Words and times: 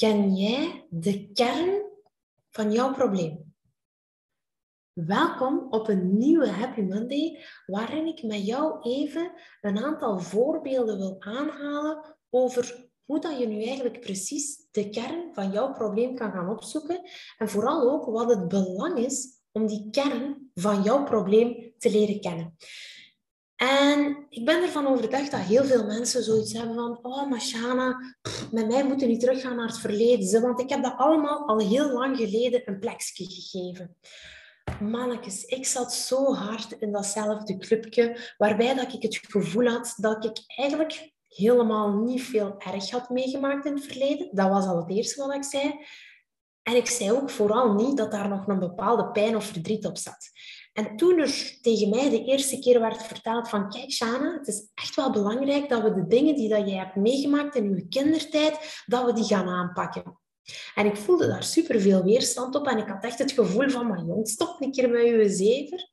ken 0.00 0.34
jij 0.34 0.86
de 0.90 1.32
kern 1.32 1.82
van 2.50 2.72
jouw 2.72 2.92
probleem? 2.92 3.54
Welkom 4.92 5.66
op 5.70 5.88
een 5.88 6.18
nieuwe 6.18 6.48
Happy 6.48 6.80
Monday, 6.80 7.44
waarin 7.66 8.06
ik 8.06 8.22
met 8.22 8.46
jou 8.46 8.80
even 8.82 9.32
een 9.60 9.78
aantal 9.78 10.18
voorbeelden 10.18 10.96
wil 10.96 11.16
aanhalen 11.18 12.16
over 12.30 12.88
hoe 13.04 13.20
dat 13.20 13.38
je 13.38 13.46
nu 13.46 13.62
eigenlijk 13.62 14.00
precies 14.00 14.68
de 14.70 14.88
kern 14.88 15.34
van 15.34 15.50
jouw 15.50 15.72
probleem 15.72 16.14
kan 16.14 16.32
gaan 16.32 16.50
opzoeken 16.50 17.00
en 17.38 17.48
vooral 17.48 17.90
ook 17.90 18.04
wat 18.04 18.30
het 18.30 18.48
belang 18.48 18.98
is 18.98 19.42
om 19.52 19.66
die 19.66 19.90
kern 19.90 20.50
van 20.54 20.82
jouw 20.82 21.04
probleem 21.04 21.72
te 21.78 21.90
leren 21.90 22.20
kennen. 22.20 22.56
En 23.60 24.26
ik 24.28 24.44
ben 24.44 24.62
ervan 24.62 24.86
overtuigd 24.86 25.30
dat 25.30 25.40
heel 25.40 25.64
veel 25.64 25.86
mensen 25.86 26.22
zoiets 26.22 26.52
hebben 26.52 26.74
van 26.74 26.98
oh, 27.02 27.30
Mashana, 27.30 28.14
met 28.50 28.66
mij 28.66 28.84
moeten 28.84 29.08
niet 29.08 29.20
teruggaan 29.20 29.56
naar 29.56 29.66
het 29.66 29.78
verleden, 29.78 30.42
want 30.42 30.60
ik 30.60 30.68
heb 30.68 30.82
dat 30.82 30.94
allemaal 30.96 31.48
al 31.48 31.58
heel 31.58 31.92
lang 31.92 32.16
geleden 32.16 32.62
een 32.64 32.78
plekje 32.78 33.24
gegeven. 33.24 33.96
Mannetjes, 34.80 35.44
ik 35.44 35.66
zat 35.66 35.94
zo 35.94 36.34
hard 36.34 36.72
in 36.72 36.92
datzelfde 36.92 37.56
clubje, 37.56 38.34
waarbij 38.38 38.74
dat 38.74 38.92
ik 38.92 39.02
het 39.02 39.20
gevoel 39.28 39.66
had 39.66 39.94
dat 39.96 40.24
ik 40.24 40.38
eigenlijk 40.46 41.12
helemaal 41.28 41.92
niet 41.92 42.22
veel 42.22 42.54
erg 42.58 42.90
had 42.90 43.10
meegemaakt 43.10 43.64
in 43.64 43.74
het 43.74 43.84
verleden. 43.84 44.28
Dat 44.32 44.48
was 44.48 44.66
al 44.66 44.76
het 44.76 44.90
eerste 44.90 45.26
wat 45.26 45.34
ik 45.34 45.44
zei. 45.44 45.74
En 46.62 46.76
ik 46.76 46.86
zei 46.86 47.12
ook 47.12 47.30
vooral 47.30 47.74
niet 47.74 47.96
dat 47.96 48.10
daar 48.10 48.28
nog 48.28 48.46
een 48.46 48.58
bepaalde 48.58 49.10
pijn 49.10 49.36
of 49.36 49.44
verdriet 49.44 49.86
op 49.86 49.98
zat. 49.98 50.30
En 50.72 50.96
toen 50.96 51.18
er 51.18 51.58
tegen 51.62 51.88
mij 51.88 52.10
de 52.10 52.24
eerste 52.24 52.58
keer 52.58 52.80
werd 52.80 53.02
verteld 53.02 53.48
van 53.48 53.68
kijk 53.70 53.92
Shana, 53.92 54.32
het 54.38 54.48
is 54.48 54.70
echt 54.74 54.94
wel 54.94 55.12
belangrijk 55.12 55.68
dat 55.68 55.82
we 55.82 55.94
de 55.94 56.06
dingen 56.06 56.34
die 56.34 56.48
dat 56.48 56.68
jij 56.68 56.78
hebt 56.78 56.96
meegemaakt 56.96 57.54
in 57.54 57.74
je 57.74 57.88
kindertijd, 57.88 58.82
dat 58.86 59.04
we 59.04 59.12
die 59.12 59.24
gaan 59.24 59.48
aanpakken. 59.48 60.18
En 60.74 60.86
ik 60.86 60.96
voelde 60.96 61.26
daar 61.26 61.44
superveel 61.44 62.04
weerstand 62.04 62.54
op 62.54 62.66
en 62.66 62.78
ik 62.78 62.88
had 62.88 63.04
echt 63.04 63.18
het 63.18 63.32
gevoel 63.32 63.68
van, 63.68 63.86
maar 63.86 64.04
jong, 64.04 64.28
stop 64.28 64.60
een 64.60 64.72
keer 64.72 64.90
met 64.90 65.06
je 65.06 65.28
zever. 65.28 65.88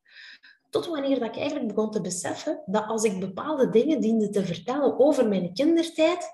Tot 0.69 0.87
wanneer 0.87 1.19
dat 1.19 1.27
ik 1.27 1.37
eigenlijk 1.37 1.67
begon 1.67 1.91
te 1.91 2.01
beseffen 2.01 2.63
dat 2.65 2.87
als 2.87 3.03
ik 3.03 3.19
bepaalde 3.19 3.69
dingen 3.69 4.01
diende 4.01 4.29
te 4.29 4.45
vertellen 4.45 4.99
over 4.99 5.27
mijn 5.27 5.53
kindertijd, 5.53 6.29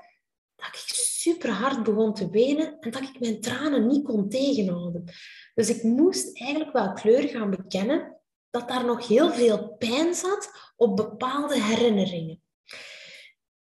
dat 0.56 0.68
ik 0.68 0.84
super 0.86 1.50
hard 1.50 1.84
begon 1.84 2.14
te 2.14 2.30
wenen 2.30 2.80
en 2.80 2.92
dat 2.92 3.02
ik 3.02 3.20
mijn 3.20 3.42
tranen 3.42 3.88
niet 3.88 4.04
kon 4.04 4.30
tegenhouden. 4.30 5.04
Dus 5.54 5.70
ik 5.70 5.84
moest 5.84 6.40
eigenlijk 6.40 6.74
wel 6.74 6.94
kleur 6.94 7.28
gaan 7.28 7.50
bekennen 7.50 8.22
dat 8.54 8.68
daar 8.68 8.86
nog 8.86 9.08
heel 9.08 9.32
veel 9.32 9.76
pijn 9.78 10.14
zat 10.14 10.72
op 10.76 10.96
bepaalde 10.96 11.62
herinneringen. 11.62 12.42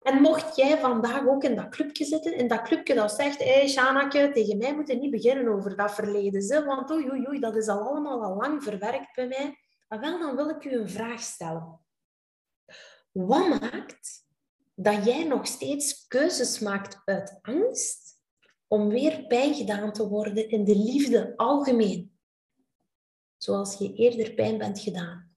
En 0.00 0.20
mocht 0.20 0.56
jij 0.56 0.78
vandaag 0.78 1.26
ook 1.26 1.44
in 1.44 1.56
dat 1.56 1.68
clubje 1.68 2.04
zitten, 2.04 2.36
in 2.36 2.48
dat 2.48 2.62
clubje 2.62 2.94
dat 2.94 3.12
zegt, 3.12 3.38
hé 3.38 3.68
hey, 3.74 4.32
tegen 4.32 4.58
mij 4.58 4.74
moet 4.74 4.88
je 4.88 4.94
niet 4.96 5.10
beginnen 5.10 5.48
over 5.48 5.76
dat 5.76 5.94
verleden, 5.94 6.42
ze, 6.42 6.64
want 6.64 6.90
oei, 6.90 7.10
oei, 7.10 7.26
oei, 7.28 7.40
dat 7.40 7.56
is 7.56 7.68
al 7.68 7.80
allemaal 7.80 8.22
al 8.22 8.36
lang 8.36 8.62
verwerkt 8.62 9.14
bij 9.14 9.26
mij. 9.26 9.58
Wel, 9.88 10.18
dan 10.18 10.36
wil 10.36 10.48
ik 10.48 10.64
u 10.64 10.72
een 10.72 10.88
vraag 10.88 11.20
stellen. 11.20 11.80
Wat 13.12 13.48
maakt 13.48 14.26
dat 14.74 15.04
jij 15.04 15.24
nog 15.24 15.46
steeds 15.46 16.06
keuzes 16.06 16.58
maakt 16.58 17.02
uit 17.04 17.38
angst 17.42 18.20
om 18.68 18.88
weer 18.88 19.26
pijn 19.26 19.54
gedaan 19.54 19.92
te 19.92 20.08
worden 20.08 20.48
in 20.48 20.64
de 20.64 20.76
liefde 20.76 21.32
algemeen? 21.36 22.13
Zoals 23.44 23.78
je 23.78 23.94
eerder 23.94 24.34
pijn 24.34 24.58
bent 24.58 24.80
gedaan. 24.80 25.32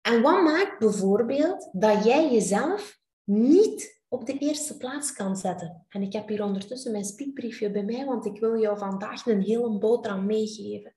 En 0.00 0.22
wat 0.22 0.42
maakt 0.42 0.78
bijvoorbeeld 0.78 1.68
dat 1.72 2.04
jij 2.04 2.32
jezelf 2.32 3.00
niet 3.24 4.02
op 4.08 4.26
de 4.26 4.38
eerste 4.38 4.76
plaats 4.76 5.12
kan 5.12 5.36
zetten? 5.36 5.86
En 5.88 6.02
ik 6.02 6.12
heb 6.12 6.28
hier 6.28 6.42
ondertussen 6.42 6.92
mijn 6.92 7.04
speakbriefje 7.04 7.70
bij 7.70 7.84
mij, 7.84 8.04
want 8.04 8.26
ik 8.26 8.40
wil 8.40 8.60
jou 8.60 8.78
vandaag 8.78 9.26
een 9.26 9.42
hele 9.42 9.78
boterham 9.78 10.26
meegeven. 10.26 10.94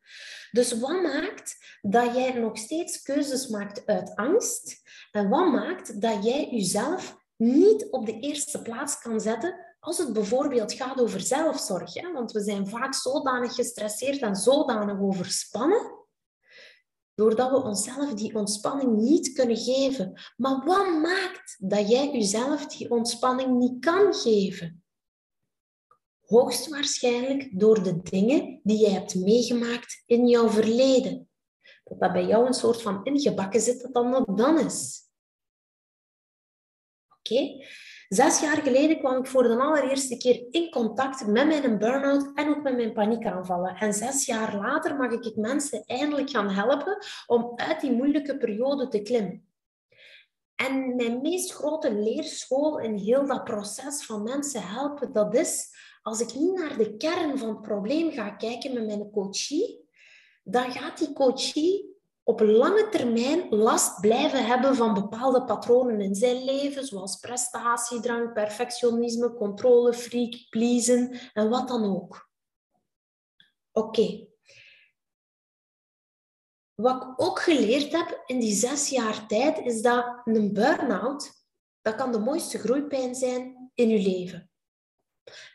Dus 0.52 0.80
wat 0.80 1.02
maakt 1.02 1.78
dat 1.82 2.16
jij 2.16 2.34
nog 2.34 2.58
steeds 2.58 3.02
keuzes 3.02 3.48
maakt 3.48 3.86
uit 3.86 4.16
angst? 4.16 4.82
En 5.12 5.30
wat 5.30 5.52
maakt 5.52 6.02
dat 6.02 6.26
jij 6.26 6.50
jezelf 6.50 7.18
niet 7.38 7.88
op 7.90 8.06
de 8.06 8.20
eerste 8.20 8.62
plaats 8.62 9.00
kan 9.00 9.20
zetten 9.20 9.71
als 9.82 9.98
het 9.98 10.14
bijvoorbeeld 10.14 10.74
gaat 10.74 11.02
over 11.02 11.20
zelfzorg, 11.20 11.94
hè, 11.94 12.12
want 12.12 12.32
we 12.32 12.42
zijn 12.42 12.68
vaak 12.68 12.94
zodanig 12.94 13.54
gestresseerd 13.54 14.22
en 14.22 14.36
zodanig 14.36 15.00
overspannen, 15.00 16.00
doordat 17.14 17.50
we 17.50 17.64
onszelf 17.64 18.14
die 18.14 18.36
ontspanning 18.36 18.98
niet 18.98 19.34
kunnen 19.34 19.58
geven. 19.58 20.22
Maar 20.38 20.66
wat 20.66 21.00
maakt 21.02 21.56
dat 21.60 21.90
jij 21.90 22.12
jezelf 22.12 22.66
die 22.66 22.92
ontspanning 22.92 23.58
niet 23.58 23.86
kan 23.86 24.14
geven? 24.14 24.84
Hoogstwaarschijnlijk 26.26 27.60
door 27.60 27.84
de 27.84 28.02
dingen 28.02 28.60
die 28.64 28.80
je 28.80 28.90
hebt 28.90 29.16
meegemaakt 29.16 30.04
in 30.06 30.28
jouw 30.28 30.50
verleden. 30.50 31.30
Dat 31.84 32.00
dat 32.00 32.14
bij 32.14 32.26
jou 32.26 32.46
een 32.46 32.54
soort 32.54 32.82
van 32.82 33.04
ingebakken 33.06 33.62
zit 33.62 33.82
dat 33.82 33.94
dan 33.94 34.10
nog 34.10 34.26
dan 34.26 34.60
is. 34.60 35.00
Oké? 37.18 37.66
Zes 38.14 38.40
jaar 38.40 38.62
geleden 38.62 39.00
kwam 39.00 39.18
ik 39.18 39.28
voor 39.28 39.44
de 39.44 39.58
allereerste 39.58 40.18
keer 40.18 40.46
in 40.50 40.72
contact 40.72 41.28
met 41.28 41.48
mijn 41.48 41.78
burn-out 41.78 42.32
en 42.36 42.50
ook 42.50 42.62
met 42.62 42.76
mijn 42.76 42.94
paniekaanvallen. 42.94 43.76
En 43.76 43.94
zes 43.94 44.26
jaar 44.26 44.56
later 44.56 44.96
mag 44.96 45.12
ik 45.12 45.36
mensen 45.36 45.84
eindelijk 45.86 46.30
gaan 46.30 46.50
helpen 46.50 46.98
om 47.28 47.52
uit 47.56 47.82
die 47.82 47.92
moeilijke 47.92 48.38
periode 48.38 48.88
te 48.88 49.02
klimmen. 49.02 49.46
En 50.56 50.96
mijn 50.96 51.22
meest 51.22 51.54
grote 51.54 51.94
leerschool 51.94 52.80
in 52.80 52.98
heel 52.98 53.26
dat 53.26 53.44
proces 53.44 54.06
van 54.06 54.24
mensen 54.24 54.68
helpen, 54.68 55.14
dat 55.14 55.36
is 55.36 55.70
als 56.02 56.22
ik 56.22 56.34
niet 56.34 56.54
naar 56.54 56.78
de 56.78 56.98
kern 56.98 57.38
van 57.38 57.50
het 57.50 57.62
probleem 57.62 58.12
ga 58.12 58.30
kijken 58.30 58.74
met 58.74 58.86
mijn 58.86 59.12
coachie, 59.12 59.90
dan 60.44 60.72
gaat 60.72 60.98
die 60.98 61.14
coachie 61.14 62.01
op 62.32 62.40
lange 62.40 62.90
termijn 62.90 63.50
last 63.50 64.00
blijven 64.00 64.46
hebben 64.46 64.76
van 64.76 64.94
bepaalde 64.94 65.44
patronen 65.44 66.02
in 66.02 66.16
zijn 66.16 66.44
leven, 66.44 66.86
zoals 66.86 67.16
prestatiedrang, 67.16 68.34
perfectionisme, 68.34 69.34
controlefreak, 69.34 70.50
pleasen 70.50 71.20
en 71.34 71.50
wat 71.50 71.68
dan 71.68 71.96
ook. 71.96 72.30
Oké. 73.72 74.28
Wat 76.74 77.04
ik 77.04 77.22
ook 77.22 77.40
geleerd 77.40 77.92
heb 77.92 78.24
in 78.26 78.40
die 78.40 78.54
zes 78.54 78.90
jaar 78.90 79.28
tijd, 79.28 79.60
is 79.60 79.82
dat 79.82 80.22
een 80.24 80.54
burn-out, 80.54 81.46
dat 81.82 81.96
kan 81.96 82.12
de 82.12 82.20
mooiste 82.20 82.58
groeipijn 82.58 83.16
zijn 83.16 83.72
in 83.74 83.90
je 83.90 84.00
leven. 84.00 84.52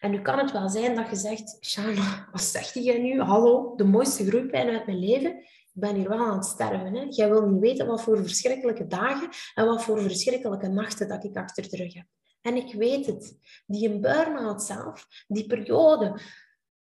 En 0.00 0.10
nu 0.10 0.22
kan 0.22 0.38
het 0.38 0.52
wel 0.52 0.68
zijn 0.68 0.94
dat 0.94 1.08
je 1.08 1.16
zegt, 1.16 1.56
Shana, 1.60 2.28
wat 2.32 2.42
zegt 2.42 2.74
jij 2.74 2.98
nu? 2.98 3.20
Hallo, 3.20 3.74
de 3.76 3.84
mooiste 3.84 4.26
groeipijn 4.26 4.68
uit 4.68 4.86
mijn 4.86 4.98
leven 4.98 5.44
ben 5.78 5.94
hier 5.94 6.08
wel 6.08 6.18
aan 6.18 6.36
het 6.36 6.44
sterven. 6.44 6.94
Hè? 6.94 7.06
Jij 7.08 7.30
wil 7.30 7.46
niet 7.46 7.60
weten 7.60 7.86
wat 7.86 8.02
voor 8.02 8.16
verschrikkelijke 8.16 8.86
dagen 8.86 9.28
en 9.54 9.66
wat 9.66 9.82
voor 9.82 10.00
verschrikkelijke 10.00 10.68
nachten 10.68 11.08
dat 11.08 11.24
ik 11.24 11.36
achter 11.36 11.68
de 11.70 11.76
rug 11.76 11.94
heb. 11.94 12.06
En 12.40 12.56
ik 12.56 12.74
weet 12.74 13.06
het. 13.06 13.38
Die 13.66 13.98
burn-out 14.00 14.62
zelf, 14.62 15.06
die 15.26 15.46
periode, 15.46 16.20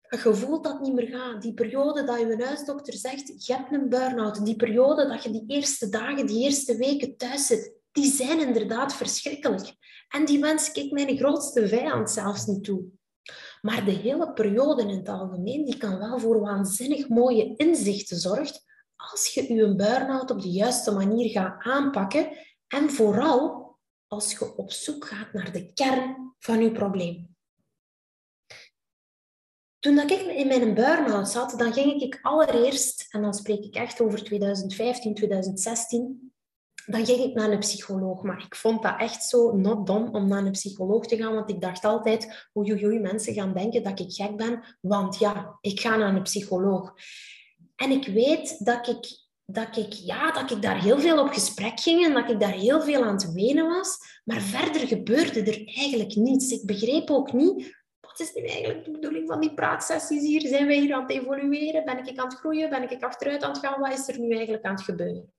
dat 0.10 0.22
je 0.22 0.34
voelt 0.34 0.64
dat 0.64 0.74
het 0.74 0.82
niet 0.82 0.94
meer 0.94 1.08
gaat. 1.08 1.42
Die 1.42 1.54
periode 1.54 2.04
dat 2.04 2.20
je 2.20 2.44
huisdokter 2.46 2.94
zegt, 2.94 3.46
je 3.46 3.54
hebt 3.54 3.72
een 3.72 3.90
burn-out. 3.90 4.46
Die 4.46 4.56
periode 4.56 5.08
dat 5.08 5.24
je 5.24 5.30
die 5.30 5.44
eerste 5.48 5.90
dagen, 5.90 6.26
die 6.26 6.44
eerste 6.44 6.78
weken 6.78 7.18
thuis 7.18 7.46
zit, 7.46 7.74
die 7.92 8.12
zijn 8.12 8.40
inderdaad 8.40 8.94
verschrikkelijk. 8.94 9.74
En 10.10 10.26
die 10.26 10.40
wens 10.40 10.72
ik 10.72 10.92
mijn 10.92 11.18
grootste 11.18 11.68
vijand 11.68 12.12
zelfs 12.12 12.46
niet 12.46 12.64
toe. 12.64 12.86
Maar 13.62 13.86
de 13.86 13.92
hele 13.92 14.34
periode 14.34 14.82
in 14.82 14.90
het 14.90 15.10
algemeen, 15.10 15.66
die 15.66 15.78
kan 15.78 15.98
wel 15.98 16.20
voor 16.20 16.40
waanzinnig 16.40 17.10
mooie 17.10 17.56
inzichten 17.56 18.18
zorgen 18.18 18.62
als 18.98 19.34
je 19.34 19.54
je 19.54 19.76
burn-out 19.76 20.32
op 20.32 20.42
de 20.42 20.52
juiste 20.52 20.92
manier 20.92 21.30
gaat 21.30 21.64
aanpakken 21.64 22.38
en 22.68 22.90
vooral 22.90 23.76
als 24.08 24.32
je 24.32 24.58
op 24.58 24.72
zoek 24.72 25.06
gaat 25.06 25.34
naar 25.34 25.52
de 25.52 25.74
kern 25.74 26.34
van 26.40 26.62
je 26.62 26.72
probleem. 26.72 27.36
Toen 29.80 30.00
ik 30.00 30.12
in 30.12 30.48
mijn 30.48 30.74
burn-out 30.74 31.30
zat, 31.30 31.54
dan 31.58 31.74
ging 31.74 32.02
ik 32.02 32.20
allereerst, 32.22 33.14
en 33.14 33.22
dan 33.22 33.34
spreek 33.34 33.64
ik 33.64 33.76
echt 33.76 34.02
over 34.02 34.24
2015, 34.24 35.16
2016, 35.16 36.27
dan 36.88 37.06
ging 37.06 37.24
ik 37.24 37.34
naar 37.34 37.52
een 37.52 37.60
psycholoog. 37.60 38.24
Maar 38.24 38.44
ik 38.46 38.56
vond 38.56 38.84
dat 38.84 39.00
echt 39.00 39.24
zo 39.24 39.56
not 39.56 39.88
dom 39.88 40.16
om 40.16 40.28
naar 40.28 40.46
een 40.46 40.52
psycholoog 40.52 41.08
te 41.08 41.18
gaan, 41.18 41.34
want 41.34 41.50
ik 41.50 41.62
dacht 41.62 41.86
altijd, 41.86 42.50
oei, 42.58 42.86
oei, 42.86 43.00
mensen 43.00 43.34
gaan 43.34 43.54
denken 43.54 43.84
dat 43.84 44.00
ik 44.00 44.12
gek 44.12 44.36
ben, 44.36 44.78
want 44.82 45.20
ja, 45.20 45.58
ik 45.62 45.80
ga 45.80 45.96
naar 45.96 46.16
een 46.16 46.22
psycholoog. 46.22 46.94
En 47.76 47.92
ik 47.92 48.08
weet 48.08 48.66
dat 48.66 48.88
ik, 48.88 49.06
dat, 49.46 49.78
ik, 49.78 49.94
ja, 49.94 50.32
dat 50.32 50.52
ik 50.52 50.62
daar 50.62 50.82
heel 50.82 51.00
veel 51.00 51.20
op 51.20 51.30
gesprek 51.30 51.80
ging 51.80 52.06
en 52.06 52.14
dat 52.14 52.30
ik 52.30 52.40
daar 52.40 52.54
heel 52.54 52.82
veel 52.82 53.04
aan 53.04 53.14
het 53.14 53.32
wenen 53.32 53.68
was. 53.68 53.98
Maar 54.24 54.42
verder 54.42 54.88
gebeurde 54.88 55.40
er 55.40 55.76
eigenlijk 55.76 56.16
niets. 56.16 56.52
Ik 56.52 56.66
begreep 56.66 57.10
ook 57.10 57.34
niet, 57.34 57.76
wat 58.00 58.20
is 58.20 58.34
nu 58.34 58.46
eigenlijk 58.46 58.86
de 58.86 58.92
bedoeling 58.92 59.28
van 59.28 59.40
die 59.40 59.54
praatsessies 59.54 60.22
hier? 60.22 60.42
Zijn 60.42 60.68
wij 60.68 60.80
hier 60.80 60.94
aan 60.94 61.02
het 61.02 61.12
evolueren? 61.12 61.86
Ben 61.86 62.08
ik 62.08 62.18
aan 62.18 62.28
het 62.28 62.38
groeien? 62.38 62.70
Ben 62.70 62.92
ik 62.92 63.04
achteruit 63.04 63.44
aan 63.44 63.52
het 63.52 63.60
gaan? 63.60 63.80
Wat 63.80 63.94
is 63.94 64.08
er 64.08 64.20
nu 64.20 64.32
eigenlijk 64.32 64.66
aan 64.66 64.76
het 64.76 64.84
gebeuren? 64.84 65.34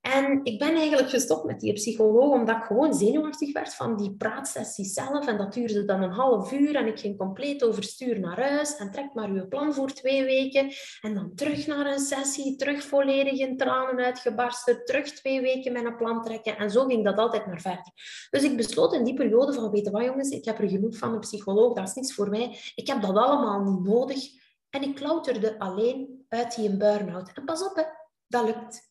En 0.00 0.40
ik 0.42 0.58
ben 0.58 0.74
eigenlijk 0.74 1.10
gestopt 1.10 1.44
met 1.44 1.60
die 1.60 1.72
psycholoog 1.72 2.32
omdat 2.32 2.56
ik 2.56 2.62
gewoon 2.62 2.94
zenuwachtig 2.94 3.52
werd 3.52 3.74
van 3.74 3.96
die 3.96 4.14
praatsessie 4.16 4.84
zelf. 4.84 5.26
En 5.26 5.36
dat 5.36 5.52
duurde 5.52 5.84
dan 5.84 6.02
een 6.02 6.10
half 6.10 6.52
uur 6.52 6.74
en 6.74 6.86
ik 6.86 6.98
ging 6.98 7.18
compleet 7.18 7.64
overstuur 7.64 8.20
naar 8.20 8.40
huis. 8.40 8.76
En 8.76 8.90
trek 8.90 9.14
maar 9.14 9.28
uw 9.28 9.48
plan 9.48 9.74
voor 9.74 9.92
twee 9.92 10.24
weken. 10.24 10.72
En 11.00 11.14
dan 11.14 11.34
terug 11.34 11.66
naar 11.66 11.86
een 11.86 11.98
sessie, 11.98 12.56
terug 12.56 12.82
volledig 12.82 13.38
in 13.38 13.56
tranen 13.56 14.04
uitgebarsten. 14.04 14.84
Terug 14.84 15.12
twee 15.12 15.40
weken 15.40 15.72
met 15.72 15.84
een 15.84 15.96
plan 15.96 16.22
trekken. 16.22 16.56
En 16.56 16.70
zo 16.70 16.84
ging 16.84 17.04
dat 17.04 17.18
altijd 17.18 17.46
maar 17.46 17.60
verder. 17.60 17.92
Dus 18.30 18.42
ik 18.42 18.56
besloot 18.56 18.94
in 18.94 19.04
die 19.04 19.14
periode 19.14 19.52
van, 19.52 19.70
weet 19.70 19.84
je 19.84 19.90
wat 19.90 20.04
jongens, 20.04 20.28
ik 20.28 20.44
heb 20.44 20.58
er 20.58 20.68
genoeg 20.68 20.96
van 20.96 21.12
een 21.12 21.20
psycholoog, 21.20 21.74
dat 21.74 21.88
is 21.88 21.94
niets 21.94 22.14
voor 22.14 22.28
mij. 22.28 22.58
Ik 22.74 22.86
heb 22.86 23.02
dat 23.02 23.16
allemaal 23.16 23.62
niet 23.62 23.84
nodig. 23.84 24.24
En 24.70 24.82
ik 24.82 24.94
klauterde 24.94 25.58
alleen 25.58 26.24
uit 26.28 26.54
die 26.54 26.76
burn-out. 26.76 27.30
En 27.34 27.44
pas 27.44 27.64
op, 27.64 27.76
hè, 27.76 27.82
dat 28.26 28.44
lukt 28.44 28.89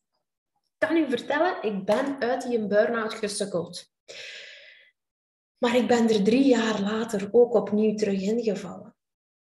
kan 0.80 0.98
u 0.98 1.10
vertellen, 1.10 1.64
ik 1.64 1.86
ben 1.86 2.20
uit 2.20 2.42
die 2.42 2.68
burn-out 2.68 3.14
gesukkeld. 3.14 3.92
Maar 5.58 5.76
ik 5.76 5.88
ben 5.88 6.10
er 6.10 6.24
drie 6.24 6.46
jaar 6.46 6.82
later 6.82 7.30
ook 7.32 7.54
opnieuw 7.54 7.96
terug 7.96 8.22
ingevallen. 8.22 8.96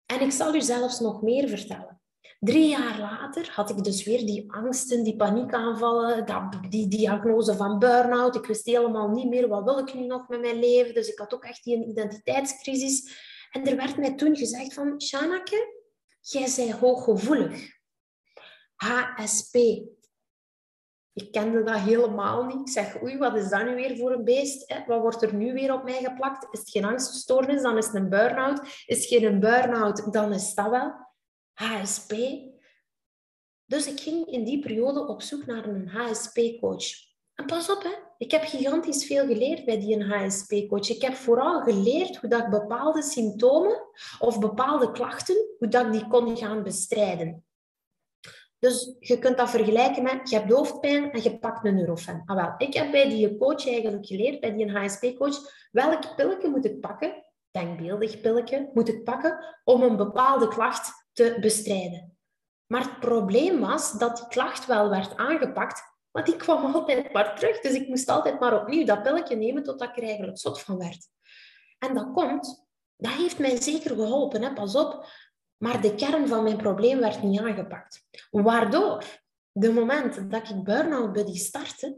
En 0.06 0.22
ik 0.22 0.32
zal 0.32 0.56
u 0.56 0.62
zelfs 0.62 1.00
nog 1.00 1.22
meer 1.22 1.50
vertellen. 1.50 2.02
Drie 2.40 2.70
jaar 2.70 3.00
later 3.00 3.52
had 3.52 3.70
ik 3.70 3.84
dus 3.84 4.04
weer 4.04 4.26
die 4.26 4.52
angsten, 4.52 5.04
die 5.04 5.16
paniekaanvallen, 5.16 6.26
die 6.70 6.88
diagnose 6.88 7.56
van 7.56 7.80
burn-out. 7.80 8.36
Ik 8.36 8.46
wist 8.46 8.66
helemaal 8.66 9.10
niet 9.10 9.30
meer 9.30 9.48
wat 9.48 9.64
wil 9.64 9.78
ik 9.78 9.94
nu 9.94 10.06
nog 10.06 10.28
met 10.28 10.42
mijn 10.42 10.60
leven. 10.60 10.94
Dus 10.94 11.08
ik 11.08 11.20
had 11.20 11.34
ook 11.34 11.44
echt 11.44 11.64
die 11.64 11.86
identiteitscrisis. 11.86 13.24
En 13.52 13.68
er 13.68 13.76
werd 13.76 13.98
mij 13.98 14.16
toen 14.16 14.36
gezegd 14.36 14.74
van, 14.74 15.02
Shanake, 15.02 15.84
jij 16.22 16.52
bent 16.56 16.72
hooggevoelig. 16.72 17.74
HSP, 18.76 19.56
ik 21.16 21.32
kende 21.32 21.64
dat 21.64 21.80
helemaal 21.80 22.46
niet. 22.46 22.60
Ik 22.60 22.70
zeg, 22.70 23.02
oei, 23.04 23.18
wat 23.18 23.36
is 23.36 23.50
dat 23.50 23.66
nu 23.66 23.76
weer 23.76 23.98
voor 23.98 24.12
een 24.12 24.24
beest? 24.24 24.84
Wat 24.88 25.02
wordt 25.02 25.22
er 25.22 25.34
nu 25.34 25.54
weer 25.54 25.74
op 25.74 25.84
mij 25.84 26.04
geplakt? 26.04 26.48
Is 26.52 26.60
het 26.60 26.70
geen 26.70 26.86
angststoornis, 26.86 27.62
dan 27.62 27.78
is 27.78 27.86
het 27.86 27.96
een 27.96 28.10
burn-out. 28.10 28.62
Is 28.86 28.98
het 28.98 29.06
geen 29.06 29.40
burn-out, 29.40 30.14
dan 30.14 30.34
is 30.34 30.54
dat 30.54 30.70
wel 30.70 30.94
HSP. 31.54 32.12
Dus 33.66 33.88
ik 33.88 34.00
ging 34.00 34.28
in 34.28 34.44
die 34.44 34.60
periode 34.60 35.08
op 35.08 35.22
zoek 35.22 35.46
naar 35.46 35.66
een 35.66 35.88
HSP-coach. 35.88 36.86
En 37.34 37.46
pas 37.46 37.70
op, 37.70 37.84
hè. 37.84 37.94
ik 38.18 38.32
heb 38.32 38.44
gigantisch 38.44 39.06
veel 39.06 39.26
geleerd 39.26 39.66
bij 39.66 39.80
die 39.80 40.04
HSP-coach. 40.04 40.90
Ik 40.90 41.02
heb 41.02 41.14
vooral 41.14 41.62
geleerd 41.62 42.18
hoe 42.18 42.30
dat 42.30 42.44
ik 42.44 42.50
bepaalde 42.50 43.02
symptomen 43.02 43.82
of 44.20 44.40
bepaalde 44.40 44.92
klachten, 44.92 45.36
hoe 45.58 45.68
dat 45.68 45.86
ik 45.86 45.92
die 45.92 46.08
kon 46.08 46.38
gaan 46.38 46.64
bestrijden. 46.64 47.46
Dus 48.60 48.96
je 49.00 49.19
kunt 49.19 49.38
dat 49.38 49.50
vergelijken 49.50 50.04
met, 50.04 50.30
je 50.30 50.36
hebt 50.38 50.52
hoofdpijn 50.52 51.12
en 51.12 51.22
je 51.24 51.40
pakt 51.40 51.66
een 51.66 51.75
Nurofen. 51.75 52.24
Ah, 52.25 52.36
wel, 52.36 52.54
ik 52.57 52.74
heb 52.74 52.92
bij 52.92 53.10
die 53.10 53.38
coach 53.38 53.68
eigenlijk 53.68 54.06
geleerd, 54.06 54.40
bij 54.40 54.54
die 54.54 54.72
HSP-coach, 54.72 55.38
welk 55.72 56.16
pilletje 56.16 56.50
moet 56.50 56.66
ik 56.66 56.80
pakken, 56.80 57.24
denkbeeldig 57.52 58.22
pilletje, 58.22 58.69
moet 58.74 58.88
ik 58.88 59.04
pakken 59.04 59.56
om 59.63 59.84
een 59.84 59.96
bepaalde 59.98 60.48
klacht 60.48 61.07
te 61.13 61.38
bestrijden. 61.40 62.18
Maar 62.68 62.81
het 62.81 63.00
probleem 63.00 63.60
was 63.60 63.92
dat 63.92 64.18
die 64.18 64.28
klacht 64.28 64.66
wel 64.66 64.90
werd 64.90 65.18
aangepakt, 65.18 65.81
maar 66.12 66.24
die 66.24 66.36
kwam 66.36 66.74
altijd 66.74 67.13
maar 67.13 67.36
terug. 67.36 67.60
Dus 67.60 67.74
ik 67.74 67.88
moest 67.88 68.10
altijd 68.10 68.40
maar 68.40 68.62
opnieuw 68.62 68.86
dat 68.86 69.04
pilletje 69.04 69.36
nemen 69.36 69.63
totdat 69.63 69.90
ik 69.90 69.98
er 69.98 70.04
eigenlijk 70.04 70.38
zot 70.38 70.62
van 70.62 70.78
werd. 70.78 71.08
En 71.80 71.94
dat 71.94 72.12
komt, 72.13 72.68
dat 72.98 73.12
heeft 73.12 73.40
mij 73.40 73.62
zeker 73.62 73.96
geholpen. 73.96 74.42
Hè? 74.42 74.54
Pas 74.54 74.75
op, 74.75 75.08
maar 75.57 75.81
de 75.81 75.96
kern 75.96 76.28
van 76.28 76.44
mijn 76.44 76.57
probleem 76.57 77.00
werd 77.00 77.24
niet 77.24 77.40
aangepakt. 77.40 78.06
Waardoor, 78.31 79.04
de 79.52 79.72
moment 79.72 80.31
dat 80.31 80.50
ik 80.50 80.63
Burnout 80.63 81.13
Buddy 81.13 81.38
startte, 81.38 81.98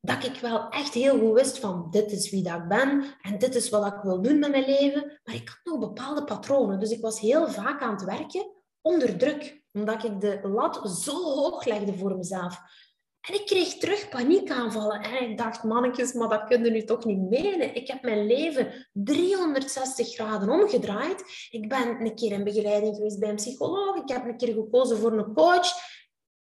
dat 0.00 0.24
ik 0.24 0.36
wel 0.40 0.68
echt 0.68 0.94
heel 0.94 1.18
goed 1.18 1.34
wist 1.34 1.58
van 1.58 1.86
dit 1.90 2.12
is 2.12 2.30
wie 2.30 2.42
dat 2.42 2.56
ik 2.56 2.68
ben 2.68 3.04
en 3.20 3.38
dit 3.38 3.54
is 3.54 3.68
wat 3.68 3.86
ik 3.86 4.02
wil 4.02 4.22
doen 4.22 4.38
met 4.38 4.50
mijn 4.50 4.64
leven. 4.64 5.20
Maar 5.24 5.34
ik 5.34 5.48
had 5.48 5.60
nog 5.64 5.78
bepaalde 5.78 6.24
patronen. 6.24 6.80
Dus 6.80 6.90
ik 6.90 7.00
was 7.00 7.20
heel 7.20 7.48
vaak 7.48 7.82
aan 7.82 7.92
het 7.92 8.04
werken 8.04 8.54
onder 8.80 9.16
druk, 9.16 9.62
omdat 9.72 10.04
ik 10.04 10.20
de 10.20 10.40
lat 10.42 10.90
zo 11.04 11.12
hoog 11.12 11.64
legde 11.64 11.94
voor 11.94 12.16
mezelf. 12.16 12.60
En 13.26 13.34
ik 13.34 13.46
kreeg 13.46 13.74
terug 13.74 14.08
paniekaanvallen. 14.08 15.00
En 15.00 15.30
ik 15.30 15.38
dacht, 15.38 15.62
mannetjes, 15.62 16.12
maar 16.12 16.28
dat 16.28 16.44
kunnen 16.44 16.72
nu 16.72 16.84
toch 16.84 17.04
niet 17.04 17.30
menen. 17.30 17.74
Ik 17.74 17.88
heb 17.88 18.02
mijn 18.02 18.26
leven 18.26 18.88
360 18.92 20.14
graden 20.14 20.50
omgedraaid. 20.50 21.48
Ik 21.50 21.68
ben 21.68 22.00
een 22.00 22.14
keer 22.14 22.32
in 22.32 22.44
begeleiding 22.44 22.96
geweest 22.96 23.18
bij 23.18 23.28
een 23.28 23.36
psycholoog. 23.36 23.96
Ik 23.96 24.08
heb 24.08 24.24
een 24.24 24.36
keer 24.36 24.52
gekozen 24.54 24.98
voor 24.98 25.12
een 25.12 25.34
coach. 25.34 25.68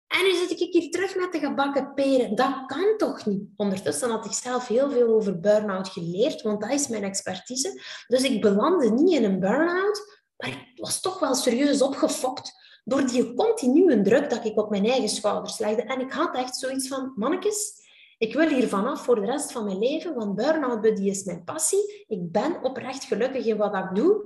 En 0.06 0.22
nu 0.22 0.34
zit 0.34 0.60
ik 0.60 0.72
hier 0.72 0.90
terug 0.90 1.16
met 1.16 1.32
de 1.32 1.38
gebakken 1.38 1.94
peren. 1.94 2.34
Dat 2.34 2.66
kan 2.66 2.94
toch 2.96 3.26
niet? 3.26 3.42
Ondertussen 3.56 4.10
had 4.10 4.24
ik 4.24 4.32
zelf 4.32 4.68
heel 4.68 4.90
veel 4.90 5.14
over 5.14 5.40
burn-out 5.40 5.88
geleerd, 5.88 6.42
want 6.42 6.60
dat 6.60 6.70
is 6.70 6.88
mijn 6.88 7.04
expertise. 7.04 7.82
Dus 8.06 8.22
ik 8.22 8.40
belandde 8.40 8.90
niet 8.90 9.12
in 9.12 9.24
een 9.24 9.40
burn-out, 9.40 10.22
maar 10.36 10.48
ik 10.48 10.72
was 10.74 11.00
toch 11.00 11.18
wel 11.18 11.34
serieus 11.34 11.82
opgefokt 11.82 12.52
door 12.88 13.06
die 13.06 13.34
continue 13.34 14.02
druk 14.02 14.30
dat 14.30 14.44
ik 14.44 14.58
op 14.58 14.70
mijn 14.70 14.84
eigen 14.84 15.08
schouders 15.08 15.58
legde. 15.58 15.82
En 15.82 16.00
ik 16.00 16.12
had 16.12 16.34
echt 16.34 16.56
zoiets 16.56 16.88
van, 16.88 17.12
mannetjes, 17.16 17.84
ik 18.18 18.34
wil 18.34 18.48
hier 18.48 18.68
vanaf 18.68 19.04
voor 19.04 19.14
de 19.14 19.26
rest 19.26 19.52
van 19.52 19.64
mijn 19.64 19.78
leven, 19.78 20.14
want 20.14 20.34
burn-out 20.34 20.80
buddy 20.80 21.02
is 21.02 21.24
mijn 21.24 21.44
passie. 21.44 22.04
Ik 22.08 22.32
ben 22.32 22.62
oprecht 22.62 23.04
gelukkig 23.04 23.46
in 23.46 23.56
wat 23.56 23.74
ik 23.74 23.94
doe. 23.94 24.24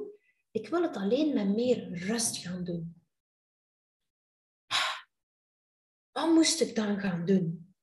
Ik 0.50 0.68
wil 0.68 0.82
het 0.82 0.96
alleen 0.96 1.34
met 1.34 1.54
meer 1.54 1.92
rust 1.92 2.36
gaan 2.36 2.64
doen. 2.64 2.94
Wat 6.12 6.28
moest 6.28 6.60
ik 6.60 6.74
dan 6.74 7.00
gaan 7.00 7.24
doen? 7.24 7.74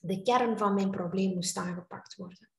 De 0.00 0.22
kern 0.22 0.58
van 0.58 0.74
mijn 0.74 0.90
probleem 0.90 1.34
moest 1.34 1.56
aangepakt 1.56 2.16
worden. 2.16 2.50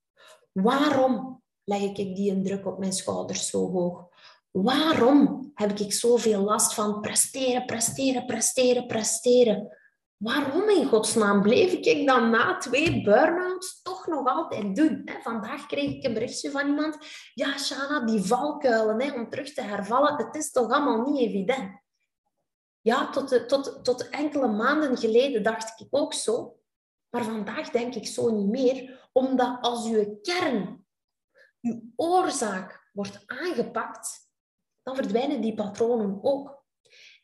Waarom 0.51 1.43
leg 1.63 1.81
ik 1.81 2.15
die 2.15 2.41
druk 2.41 2.65
op 2.65 2.79
mijn 2.79 2.93
schouders 2.93 3.49
zo 3.49 3.71
hoog? 3.71 4.12
Waarom 4.53 5.51
heb 5.53 5.71
ik 5.71 5.93
zoveel 5.93 6.41
last 6.41 6.73
van 6.73 7.01
presteren, 7.01 7.65
presteren, 7.65 8.25
presteren, 8.25 8.87
presteren? 8.87 9.77
Waarom 10.17 10.69
in 10.69 10.85
godsnaam 10.85 11.41
bleef 11.41 11.71
ik 11.71 12.07
dan 12.07 12.29
na 12.29 12.57
twee 12.57 13.03
burn-outs 13.03 13.81
toch 13.81 14.07
nog 14.07 14.27
altijd 14.27 14.75
doen? 14.75 15.09
Vandaag 15.21 15.65
kreeg 15.65 15.91
ik 15.91 16.03
een 16.03 16.13
berichtje 16.13 16.51
van 16.51 16.67
iemand. 16.67 16.97
Ja, 17.33 17.57
Shana, 17.57 18.05
die 18.05 18.21
valkuilen 18.21 19.13
om 19.13 19.29
terug 19.29 19.53
te 19.53 19.61
hervallen, 19.61 20.25
het 20.25 20.35
is 20.35 20.51
toch 20.51 20.71
allemaal 20.71 21.01
niet 21.01 21.19
evident? 21.19 21.81
Ja, 22.81 23.09
tot, 23.09 23.47
tot, 23.47 23.79
tot 23.83 24.09
enkele 24.09 24.47
maanden 24.47 24.97
geleden 24.97 25.43
dacht 25.43 25.79
ik 25.79 25.87
ook 25.89 26.13
zo. 26.13 26.59
Maar 27.09 27.23
vandaag 27.23 27.69
denk 27.69 27.95
ik 27.95 28.07
zo 28.07 28.29
niet 28.31 28.49
meer. 28.49 29.09
Omdat 29.11 29.57
als 29.61 29.87
je 29.87 30.19
kern, 30.21 30.85
je 31.59 31.91
oorzaak 31.95 32.89
wordt 32.93 33.23
aangepakt, 33.25 34.22
dan 34.83 34.95
verdwijnen 34.95 35.41
die 35.41 35.53
patronen 35.53 36.19
ook. 36.21 36.63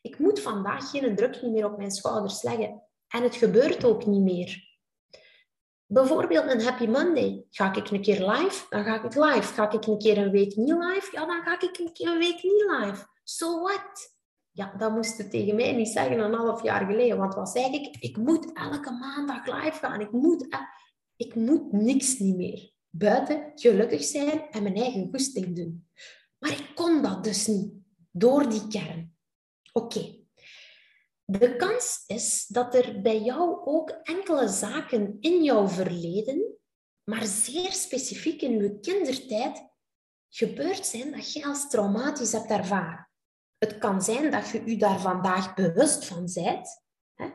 Ik 0.02 0.18
moet 0.18 0.40
vandaag 0.40 0.90
geen 0.90 1.16
druk 1.16 1.42
meer 1.42 1.64
op 1.64 1.76
mijn 1.76 1.90
schouders 1.90 2.42
leggen. 2.42 2.82
En 3.08 3.22
het 3.22 3.34
gebeurt 3.34 3.84
ook 3.84 4.06
niet 4.06 4.22
meer. 4.22 4.68
Bijvoorbeeld 5.86 6.50
een 6.50 6.62
Happy 6.62 6.86
Monday. 6.86 7.44
Ga 7.50 7.74
ik 7.74 7.90
een 7.90 8.02
keer 8.02 8.30
live? 8.30 8.66
Dan 8.68 8.84
ga 8.84 9.04
ik 9.04 9.14
live. 9.14 9.52
Ga 9.52 9.70
ik 9.70 9.86
een 9.86 9.98
keer 9.98 10.18
een 10.18 10.30
week 10.30 10.56
niet 10.56 10.76
live? 10.78 11.08
Ja, 11.12 11.26
dan 11.26 11.42
ga 11.42 11.60
ik 11.60 11.78
een 11.78 11.92
keer 11.92 12.08
een 12.08 12.18
week 12.18 12.42
niet 12.42 12.64
live. 12.78 13.06
So 13.24 13.60
what? 13.60 14.18
Ja, 14.50 14.74
dat 14.78 14.92
moest 14.92 15.16
je 15.16 15.28
tegen 15.28 15.56
mij 15.56 15.72
niet 15.72 15.88
zeggen 15.88 16.18
een 16.18 16.34
half 16.34 16.62
jaar 16.62 16.86
geleden. 16.86 17.18
Want 17.18 17.34
wat 17.34 17.48
zei 17.48 17.74
ik? 17.74 17.96
Ik 17.96 18.16
moet 18.16 18.52
elke 18.52 18.90
maandag 18.90 19.46
live 19.46 19.78
gaan. 19.78 20.00
Ik 20.00 20.12
moet, 20.12 20.46
ik 21.16 21.34
moet 21.34 21.72
niks 21.72 22.18
niet 22.18 22.36
meer. 22.36 22.72
Buiten 22.90 23.52
gelukkig 23.54 24.04
zijn 24.04 24.50
en 24.50 24.62
mijn 24.62 24.76
eigen 24.76 25.08
goesting 25.10 25.56
doen. 25.56 25.88
Maar 26.40 26.52
ik 26.52 26.74
kon 26.74 27.02
dat 27.02 27.24
dus 27.24 27.46
niet 27.46 27.72
door 28.10 28.48
die 28.48 28.68
kern. 28.68 29.16
Oké. 29.72 30.18
De 31.24 31.56
kans 31.56 32.04
is 32.06 32.46
dat 32.46 32.74
er 32.74 33.00
bij 33.00 33.22
jou 33.22 33.64
ook 33.64 33.90
enkele 33.90 34.48
zaken 34.48 35.16
in 35.20 35.44
jouw 35.44 35.68
verleden, 35.68 36.58
maar 37.04 37.26
zeer 37.26 37.72
specifiek 37.72 38.42
in 38.42 38.62
je 38.62 38.80
kindertijd, 38.80 39.68
gebeurd 40.28 40.86
zijn 40.86 41.10
dat 41.10 41.32
je 41.32 41.44
als 41.44 41.68
traumatisch 41.68 42.32
hebt 42.32 42.50
ervaren. 42.50 43.10
Het 43.58 43.78
kan 43.78 44.02
zijn 44.02 44.30
dat 44.30 44.48
je 44.48 44.62
je 44.66 44.76
daar 44.76 45.00
vandaag 45.00 45.54
bewust 45.54 46.04
van 46.04 46.30
bent, 46.34 46.82
hè? 47.14 47.30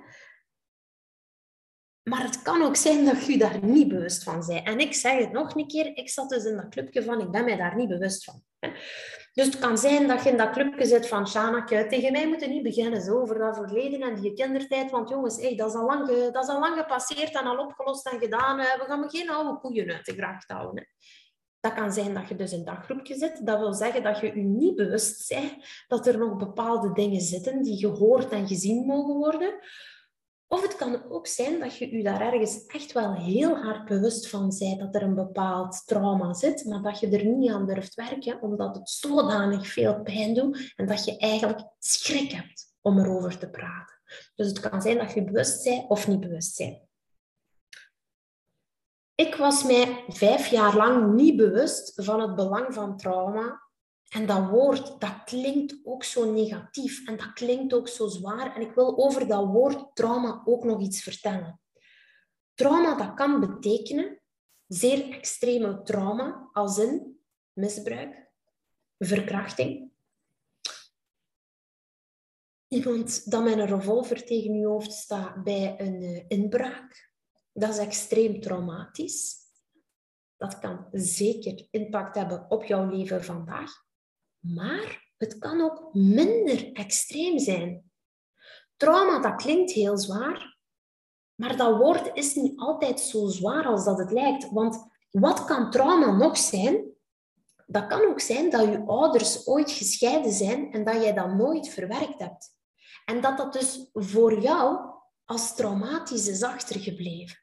maar 2.10 2.24
het 2.24 2.42
kan 2.42 2.62
ook 2.62 2.76
zijn 2.76 3.06
dat 3.06 3.26
je 3.26 3.38
daar 3.38 3.66
niet 3.66 3.88
bewust 3.88 4.24
van 4.24 4.46
bent. 4.48 4.68
En 4.68 4.80
ik 4.80 4.94
zeg 4.94 5.20
het 5.20 5.32
nog 5.32 5.56
een 5.56 5.68
keer, 5.68 5.98
ik 5.98 6.10
zat 6.10 6.30
dus 6.30 6.44
in 6.44 6.56
dat 6.56 6.70
clubje 6.70 7.04
van, 7.04 7.22
ik 7.22 7.32
ben 7.32 7.46
mij 7.46 7.56
daar 7.58 7.76
niet 7.76 7.88
bewust 7.88 8.24
van. 8.24 8.44
Dus 9.34 9.46
het 9.46 9.60
kan 9.60 9.78
zijn 9.78 10.08
dat 10.08 10.24
je 10.24 10.30
in 10.30 10.38
dat 10.38 10.52
clubje 10.52 10.86
zit 10.86 11.08
van 11.08 11.28
Shanake. 11.28 11.86
Tegen 11.90 12.12
mij 12.12 12.28
moeten 12.28 12.50
niet 12.50 12.64
beginnen 12.64 13.02
zo, 13.02 13.20
over 13.22 13.38
dat 13.38 13.56
verleden 13.56 14.02
en 14.02 14.22
die 14.22 14.34
kindertijd. 14.34 14.92
Want 14.92 15.10
jongens, 15.10 15.42
hey, 15.42 15.56
dat, 15.56 15.70
is 15.70 15.76
al 15.76 15.86
lang 15.86 16.08
dat 16.32 16.44
is 16.44 16.50
al 16.50 16.60
lang 16.60 16.78
gepasseerd 16.78 17.36
en 17.36 17.46
al 17.46 17.58
opgelost 17.58 18.08
en 18.08 18.20
gedaan. 18.20 18.58
We 18.58 18.84
gaan 18.88 19.10
geen 19.10 19.30
oude 19.30 19.60
koeien 19.60 19.92
uit 19.92 20.06
de 20.06 20.14
gracht 20.14 20.52
houden. 20.52 20.78
Hè. 20.78 20.84
Dat 21.60 21.74
kan 21.74 21.92
zijn 21.94 22.14
dat 22.14 22.28
je 22.28 22.36
dus 22.36 22.52
in 22.52 22.66
dat 22.66 22.78
groepje 22.78 23.16
zit. 23.16 23.46
Dat 23.46 23.60
wil 23.60 23.74
zeggen 23.74 24.04
dat 24.04 24.20
je 24.20 24.26
je 24.26 24.44
niet 24.44 24.76
bewust 24.76 25.30
bent 25.30 25.54
dat 25.88 26.08
er 26.08 26.18
nog 26.18 26.38
bepaalde 26.38 26.94
dingen 26.94 27.22
zitten 27.22 27.64
die 27.64 27.78
gehoord 27.78 28.32
en 28.32 28.48
gezien 28.48 28.86
mogen 28.86 29.16
worden. 29.16 29.54
Of 30.48 30.62
het 30.62 30.76
kan 30.76 31.12
ook 31.12 31.28
zijn 31.28 31.60
dat 31.60 31.78
je 31.78 31.98
je 31.98 32.04
daar 32.04 32.34
ergens 32.34 32.66
echt 32.66 32.92
wel 32.92 33.14
heel 33.14 33.56
hard 33.58 33.86
bewust 33.86 34.30
van 34.30 34.54
bent 34.60 34.80
dat 34.80 34.96
er 34.96 35.02
een 35.02 35.16
bepaald 35.16 35.82
trauma 35.86 36.34
zit, 36.34 36.66
maar 36.66 36.82
dat 36.82 37.00
je 37.00 37.10
er 37.10 37.26
niet 37.26 37.52
aan 37.52 37.66
durft 37.66 37.96
werken 37.96 38.42
omdat 38.42 38.76
het 38.76 38.90
zodanig 38.90 39.68
veel 39.68 40.02
pijn 40.02 40.34
doet 40.34 40.74
en 40.76 40.86
dat 40.88 41.06
je 41.06 41.18
eigenlijk 41.18 41.62
schrik 41.80 42.32
hebt 42.32 42.74
om 42.82 43.00
erover 43.00 43.38
te 43.38 43.50
praten. 43.50 43.96
Dus 44.36 44.48
het 44.48 44.60
kan 44.60 44.82
zijn 44.82 44.98
dat 44.98 45.14
je 45.14 45.24
bewust 45.24 45.64
bent 45.64 45.90
of 45.90 46.08
niet 46.08 46.20
bewust 46.20 46.58
bent. 46.58 46.84
Ik 49.16 49.36
was 49.36 49.64
mij 49.64 50.04
vijf 50.08 50.48
jaar 50.48 50.76
lang 50.76 51.14
niet 51.14 51.36
bewust 51.36 52.04
van 52.04 52.22
het 52.22 52.36
belang 52.36 52.74
van 52.74 52.98
trauma. 52.98 53.65
En 54.16 54.26
dat 54.26 54.50
woord, 54.50 55.00
dat 55.02 55.24
klinkt 55.24 55.76
ook 55.84 56.04
zo 56.04 56.32
negatief 56.32 57.08
en 57.08 57.18
dat 57.18 57.34
klinkt 57.34 57.74
ook 57.74 57.88
zo 57.88 58.08
zwaar. 58.08 58.56
En 58.56 58.62
ik 58.62 58.74
wil 58.74 58.98
over 58.98 59.28
dat 59.28 59.46
woord 59.46 59.96
trauma 59.96 60.42
ook 60.46 60.64
nog 60.64 60.82
iets 60.82 61.04
vertellen. 61.04 61.62
Trauma, 62.54 62.98
dat 62.98 63.14
kan 63.14 63.40
betekenen 63.40 64.22
zeer 64.68 65.12
extreme 65.14 65.82
trauma, 65.82 66.50
als 66.54 66.78
in 66.78 67.20
misbruik, 67.54 68.32
verkrachting. 68.98 69.92
Iemand 72.68 73.32
dat 73.32 73.44
met 73.44 73.58
een 73.58 73.66
revolver 73.66 74.26
tegen 74.26 74.54
je 74.54 74.66
hoofd 74.66 74.92
staat 74.92 75.44
bij 75.44 75.76
een 75.80 76.02
eh, 76.02 76.26
inbraak, 76.28 77.12
dat 77.52 77.70
is 77.70 77.78
extreem 77.78 78.42
traumatisch. 78.42 79.36
Dat 80.38 80.60
kan 80.60 80.88
zeker 80.92 81.68
impact 81.72 82.16
hebben 82.16 82.50
op 82.50 82.64
jouw 82.64 82.90
leven 82.90 83.24
vandaag. 83.24 83.85
Maar 84.54 85.12
het 85.18 85.38
kan 85.38 85.62
ook 85.62 85.94
minder 85.94 86.72
extreem 86.72 87.40
zijn. 87.40 87.92
Trauma, 88.78 89.20
dat 89.20 89.36
klinkt 89.36 89.72
heel 89.72 89.98
zwaar, 89.98 90.58
maar 91.36 91.58
dat 91.58 91.78
woord 91.78 92.10
is 92.14 92.36
niet 92.36 92.60
altijd 92.60 93.00
zo 93.00 93.28
zwaar 93.28 93.66
als 93.66 93.86
dat 93.86 93.98
het 93.98 94.12
lijkt. 94.12 94.52
Want 94.52 94.88
wat 95.12 95.46
kan 95.46 95.72
trauma 95.72 96.12
nog 96.12 96.38
zijn? 96.38 96.94
Dat 97.68 97.88
kan 97.88 98.02
ook 98.02 98.20
zijn 98.20 98.50
dat 98.50 98.66
je 98.66 98.84
ouders 98.86 99.48
ooit 99.48 99.72
gescheiden 99.72 100.32
zijn 100.32 100.72
en 100.72 100.84
dat 100.84 100.96
jij 100.96 101.14
dat 101.14 101.34
nooit 101.34 101.70
verwerkt 101.70 102.20
hebt. 102.20 102.54
En 103.06 103.22
dat 103.22 103.38
dat 103.38 103.54
dus 103.54 103.90
voor 103.94 104.42
jou 104.42 104.94
als 105.26 105.56
traumatisch 105.56 106.28
is 106.28 106.44
achtergebleven. 106.44 107.38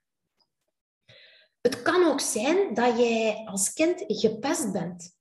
Het 1.61 1.83
kan 1.83 2.05
ook 2.05 2.21
zijn 2.21 2.75
dat 2.75 2.99
jij 2.99 3.43
als 3.45 3.73
kind 3.73 4.05
gepest 4.07 4.73
bent. 4.73 5.21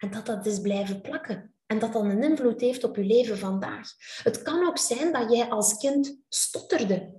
En 0.00 0.10
dat 0.10 0.26
dat 0.26 0.46
is 0.46 0.60
blijven 0.60 1.00
plakken. 1.00 1.54
En 1.66 1.78
dat 1.78 1.92
dat 1.92 2.04
een 2.04 2.22
invloed 2.22 2.60
heeft 2.60 2.84
op 2.84 2.96
je 2.96 3.04
leven 3.04 3.38
vandaag. 3.38 3.88
Het 4.22 4.42
kan 4.42 4.66
ook 4.66 4.78
zijn 4.78 5.12
dat 5.12 5.32
jij 5.32 5.48
als 5.48 5.76
kind 5.76 6.20
stotterde. 6.28 7.18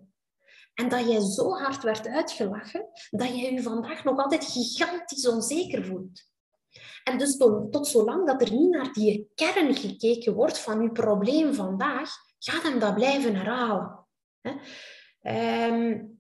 En 0.74 0.90
dat 0.90 1.10
jij 1.10 1.20
zo 1.20 1.50
hard 1.50 1.84
werd 1.84 2.08
uitgelachen 2.08 2.90
dat 3.10 3.28
jij 3.28 3.54
je 3.54 3.62
vandaag 3.62 4.04
nog 4.04 4.18
altijd 4.18 4.46
gigantisch 4.46 5.28
onzeker 5.28 5.86
voelt. 5.86 6.30
En 7.04 7.18
dus 7.18 7.38
tot, 7.38 7.88
zolang 7.88 8.28
dat 8.28 8.42
er 8.42 8.52
niet 8.52 8.70
naar 8.70 8.94
die 8.94 9.32
kern 9.36 9.76
gekeken 9.76 10.34
wordt 10.34 10.60
van 10.60 10.82
je 10.82 10.92
probleem 10.92 11.54
vandaag, 11.54 12.10
gaat 12.40 12.64
hem 12.64 12.80
dat 12.80 12.96
blijven 12.96 13.36
herhalen. 13.36 14.08
Um, 15.22 16.20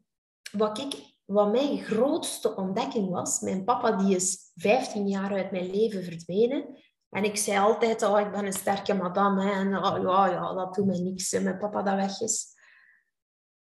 wat 0.51 0.77
ik 0.77 0.93
wat 1.31 1.51
mijn 1.51 1.77
grootste 1.77 2.55
ontdekking 2.55 3.09
was, 3.09 3.39
mijn 3.39 3.63
papa 3.63 3.91
die 3.91 4.15
is 4.15 4.51
15 4.55 5.07
jaar 5.07 5.33
uit 5.33 5.51
mijn 5.51 5.69
leven 5.69 6.03
verdwenen. 6.03 6.77
En 7.09 7.23
ik 7.23 7.37
zei 7.37 7.59
altijd, 7.59 8.03
oh, 8.03 8.19
ik 8.19 8.31
ben 8.31 8.45
een 8.45 8.53
sterke 8.53 8.93
madame. 8.93 9.51
En 9.51 9.77
oh, 9.77 10.01
ja, 10.01 10.27
ja, 10.27 10.53
dat 10.53 10.73
doet 10.75 10.85
me 10.85 10.97
niks, 10.97 11.31
mijn 11.31 11.57
papa 11.57 11.81
dat 11.81 11.95
weg 11.95 12.21
is. 12.21 12.47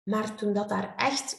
Maar 0.03 0.35
toen 0.37 0.53
dat 0.53 0.69
daar 0.69 0.95
echt 0.97 1.37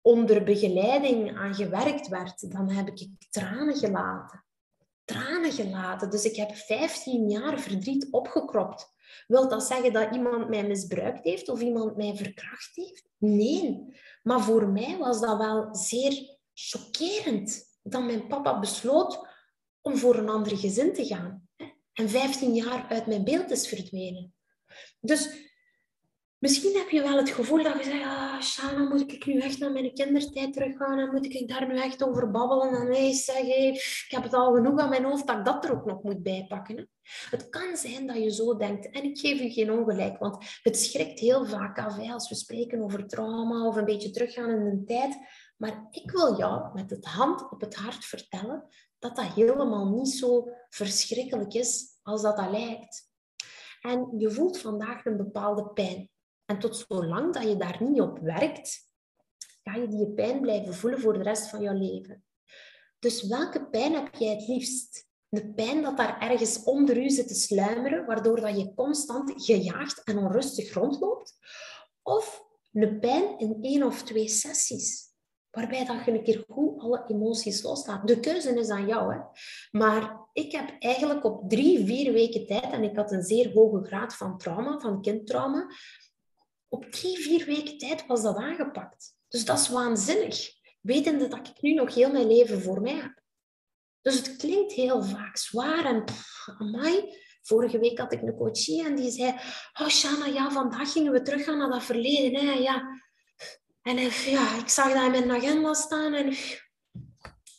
onder 0.00 0.44
begeleiding 0.44 1.36
aan 1.36 1.54
gewerkt 1.54 2.08
werd, 2.08 2.52
dan 2.52 2.70
heb 2.70 2.88
ik 2.88 3.08
tranen 3.30 3.76
gelaten. 3.76 4.44
Tranen 5.04 5.52
gelaten. 5.52 6.10
Dus 6.10 6.24
ik 6.24 6.36
heb 6.36 6.54
15 6.54 7.28
jaar 7.28 7.58
verdriet 7.58 8.08
opgekropt. 8.10 8.94
Wil 9.26 9.48
dat 9.48 9.66
zeggen 9.66 9.92
dat 9.92 10.14
iemand 10.14 10.48
mij 10.48 10.66
misbruikt 10.66 11.24
heeft 11.24 11.48
of 11.48 11.60
iemand 11.60 11.96
mij 11.96 12.16
verkracht 12.16 12.70
heeft? 12.74 13.08
Nee. 13.18 13.84
Maar 14.22 14.40
voor 14.40 14.68
mij 14.68 14.96
was 14.98 15.20
dat 15.20 15.38
wel 15.38 15.74
zeer 15.74 16.36
chockerend 16.54 17.64
dat 17.82 18.04
mijn 18.04 18.26
papa 18.26 18.58
besloot 18.58 19.28
om 19.80 19.96
voor 19.96 20.16
een 20.16 20.28
ander 20.28 20.56
gezin 20.56 20.92
te 20.92 21.06
gaan. 21.06 21.48
En 21.92 22.08
15 22.08 22.54
jaar 22.54 22.86
uit 22.88 23.06
mijn 23.06 23.24
beeld 23.24 23.50
is 23.50 23.68
verdwenen. 23.68 24.34
Dus 25.00 25.44
Misschien 26.38 26.76
heb 26.76 26.88
je 26.88 27.02
wel 27.02 27.16
het 27.16 27.30
gevoel 27.30 27.62
dat 27.62 27.78
je 27.78 27.84
zegt, 27.84 28.04
ah, 28.04 28.40
Shana, 28.40 28.88
moet 28.88 29.12
ik 29.12 29.26
nu 29.26 29.40
echt 29.40 29.58
naar 29.58 29.72
mijn 29.72 29.94
kindertijd 29.94 30.52
teruggaan 30.52 30.98
en 30.98 31.10
moet 31.10 31.34
ik 31.34 31.48
daar 31.48 31.68
nu 31.68 31.78
echt 31.78 32.04
over 32.04 32.30
babbelen 32.30 32.74
en 32.74 32.88
nee, 32.88 33.12
zeggen, 33.12 33.74
ik 33.74 34.06
heb 34.08 34.22
het 34.22 34.34
al 34.34 34.54
genoeg 34.54 34.80
aan 34.80 34.88
mijn 34.88 35.04
hoofd 35.04 35.26
dat 35.26 35.38
ik 35.38 35.44
dat 35.44 35.64
er 35.64 35.72
ook 35.72 35.84
nog 35.84 36.02
moet 36.02 36.22
bijpakken. 36.22 36.88
Het 37.30 37.48
kan 37.48 37.76
zijn 37.76 38.06
dat 38.06 38.16
je 38.16 38.32
zo 38.32 38.56
denkt 38.56 38.90
en 38.90 39.04
ik 39.04 39.18
geef 39.18 39.38
je 39.38 39.50
geen 39.50 39.70
ongelijk, 39.70 40.18
want 40.18 40.44
het 40.62 40.78
schrikt 40.78 41.18
heel 41.18 41.46
vaak 41.46 41.78
af 41.78 41.98
als 41.98 42.28
we 42.28 42.34
spreken 42.34 42.82
over 42.82 43.06
trauma 43.06 43.66
of 43.66 43.76
een 43.76 43.84
beetje 43.84 44.10
teruggaan 44.10 44.50
in 44.50 44.64
de 44.64 44.84
tijd. 44.84 45.16
Maar 45.56 45.86
ik 45.90 46.10
wil 46.10 46.38
jou 46.38 46.72
met 46.74 46.90
het 46.90 47.04
hand 47.04 47.50
op 47.50 47.60
het 47.60 47.74
hart 47.74 48.04
vertellen 48.04 48.68
dat 48.98 49.16
dat 49.16 49.24
helemaal 49.24 49.88
niet 49.88 50.08
zo 50.08 50.48
verschrikkelijk 50.68 51.54
is 51.54 51.98
als 52.02 52.22
dat 52.22 52.50
lijkt. 52.50 53.10
En 53.80 54.14
je 54.18 54.30
voelt 54.30 54.58
vandaag 54.58 55.04
een 55.04 55.16
bepaalde 55.16 55.68
pijn. 55.68 56.10
En 56.44 56.58
tot 56.58 56.84
zolang 56.88 57.34
dat 57.34 57.42
je 57.42 57.56
daar 57.56 57.82
niet 57.82 58.00
op 58.00 58.18
werkt, 58.18 58.86
ga 59.62 59.74
je 59.74 59.88
die 59.88 60.12
pijn 60.12 60.40
blijven 60.40 60.74
voelen 60.74 61.00
voor 61.00 61.12
de 61.12 61.22
rest 61.22 61.48
van 61.48 61.60
je 61.60 61.74
leven. 61.74 62.24
Dus 62.98 63.22
welke 63.22 63.68
pijn 63.68 63.94
heb 63.94 64.14
jij 64.14 64.34
het 64.34 64.48
liefst? 64.48 65.05
De 65.36 65.52
pijn 65.52 65.82
dat 65.82 65.96
daar 65.96 66.20
ergens 66.20 66.62
onder 66.62 66.96
u 66.96 67.10
zit 67.10 67.28
te 67.28 67.34
sluimeren, 67.34 68.06
waardoor 68.06 68.40
dat 68.40 68.56
je 68.56 68.74
constant 68.74 69.32
gejaagd 69.36 70.02
en 70.04 70.18
onrustig 70.18 70.72
rondloopt? 70.72 71.38
Of 72.02 72.44
een 72.72 73.00
pijn 73.00 73.38
in 73.38 73.58
één 73.60 73.82
of 73.82 74.02
twee 74.02 74.28
sessies, 74.28 75.12
waarbij 75.50 75.84
dat 75.84 76.04
je 76.04 76.10
een 76.10 76.22
keer 76.22 76.44
goed 76.48 76.80
alle 76.80 77.04
emoties 77.08 77.62
loslaat. 77.62 78.08
De 78.08 78.20
keuze 78.20 78.58
is 78.58 78.68
aan 78.68 78.86
jou. 78.86 79.14
Hè? 79.14 79.20
Maar 79.70 80.28
ik 80.32 80.52
heb 80.52 80.76
eigenlijk 80.78 81.24
op 81.24 81.50
drie, 81.50 81.84
vier 81.84 82.12
weken 82.12 82.46
tijd, 82.46 82.72
en 82.72 82.82
ik 82.82 82.96
had 82.96 83.12
een 83.12 83.22
zeer 83.22 83.52
hoge 83.52 83.84
graad 83.84 84.14
van 84.14 84.38
trauma, 84.38 84.78
van 84.78 85.00
kindtrauma, 85.02 85.66
op 86.68 86.84
drie, 86.84 87.18
vier 87.18 87.46
weken 87.46 87.78
tijd 87.78 88.06
was 88.06 88.22
dat 88.22 88.36
aangepakt. 88.36 89.14
Dus 89.28 89.44
dat 89.44 89.58
is 89.58 89.68
waanzinnig, 89.68 90.50
wetende 90.80 91.28
dat 91.28 91.48
ik 91.48 91.62
nu 91.62 91.74
nog 91.74 91.94
heel 91.94 92.12
mijn 92.12 92.26
leven 92.26 92.62
voor 92.62 92.80
mij 92.80 92.94
heb. 92.94 93.24
Dus 94.06 94.16
het 94.16 94.36
klinkt 94.36 94.72
heel 94.72 95.02
vaak 95.02 95.36
zwaar 95.36 95.84
en 95.84 96.04
pff. 96.04 96.48
Vorige 97.42 97.78
week 97.78 97.98
had 97.98 98.12
ik 98.12 98.22
een 98.22 98.36
coachie 98.36 98.84
en 98.84 98.94
die 98.94 99.10
zei, 99.10 99.34
oh 99.80 99.88
Shana, 99.88 100.26
ja, 100.26 100.50
vandaag 100.50 100.92
gingen 100.92 101.12
we 101.12 101.22
teruggaan 101.22 101.58
naar 101.58 101.70
dat 101.70 101.84
verleden. 101.84 102.46
Hè, 102.46 102.52
ja. 102.52 103.00
En 103.82 103.96
ja, 104.30 104.58
ik 104.58 104.68
zag 104.68 104.92
dat 104.92 105.04
in 105.04 105.10
mijn 105.10 105.30
agenda 105.30 105.74
staan 105.74 106.14
en 106.14 106.36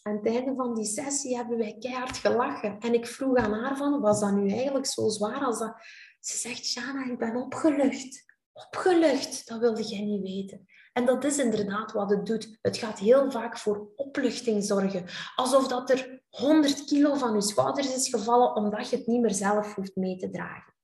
aan 0.02 0.16
het 0.16 0.26
einde 0.26 0.54
van 0.56 0.76
die 0.76 0.86
sessie 0.86 1.36
hebben 1.36 1.58
wij 1.58 1.76
keihard 1.80 2.18
gelachen. 2.18 2.80
En 2.80 2.94
ik 2.94 3.08
vroeg 3.08 3.38
aan 3.38 3.54
haar 3.54 3.78
van, 3.78 4.02
was 4.02 4.20
dat 4.20 4.32
nu 4.32 4.50
eigenlijk 4.50 4.86
zo 4.86 5.10
zwaar 5.10 5.46
als 5.46 5.60
dat... 5.60 5.76
Ze 6.20 6.38
zegt, 6.38 6.66
Shana, 6.66 7.12
ik 7.12 7.18
ben 7.18 7.36
opgelucht 7.36 8.26
opgelucht. 8.58 9.48
Dat 9.48 9.60
wilde 9.60 9.84
jij 9.84 10.02
niet 10.02 10.22
weten. 10.22 10.68
En 10.94 11.06
dat 11.06 11.24
is 11.24 11.38
inderdaad 11.38 11.92
wat 11.92 12.10
het 12.10 12.26
doet. 12.26 12.58
Het 12.62 12.78
gaat 12.78 13.00
heel 13.00 13.32
vaak 13.32 13.58
voor 13.58 13.92
opluchting 13.96 14.64
zorgen. 14.64 15.06
Alsof 15.36 15.68
dat 15.68 15.90
er 15.90 16.22
100 16.38 16.86
kilo 16.86 17.14
van 17.14 17.34
je 17.34 17.42
schouders 17.42 17.96
is 17.96 18.10
gevallen 18.10 18.56
omdat 18.56 18.90
je 18.90 18.98
het 18.98 19.08
niet 19.08 19.22
meer 19.22 19.34
zelf 19.34 19.76
hoeft 19.76 19.96
mee 19.96 20.18
te 20.18 20.30
dragen. 20.30 20.76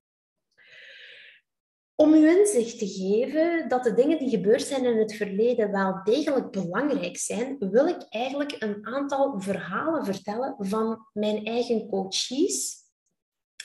Om 1.95 2.13
u 2.13 2.39
inzicht 2.39 2.79
te 2.79 2.87
geven 2.87 3.69
dat 3.69 3.83
de 3.83 3.93
dingen 3.93 4.17
die 4.17 4.29
gebeurd 4.29 4.61
zijn 4.61 4.85
in 4.85 4.97
het 4.97 5.15
verleden 5.15 5.71
wel 5.71 6.03
degelijk 6.03 6.51
belangrijk 6.51 7.17
zijn, 7.17 7.55
wil 7.59 7.87
ik 7.87 8.05
eigenlijk 8.09 8.55
een 8.59 8.87
aantal 8.87 9.39
verhalen 9.39 10.05
vertellen 10.05 10.55
van 10.57 11.07
mijn 11.13 11.45
eigen 11.45 11.87
coaches 11.87 12.81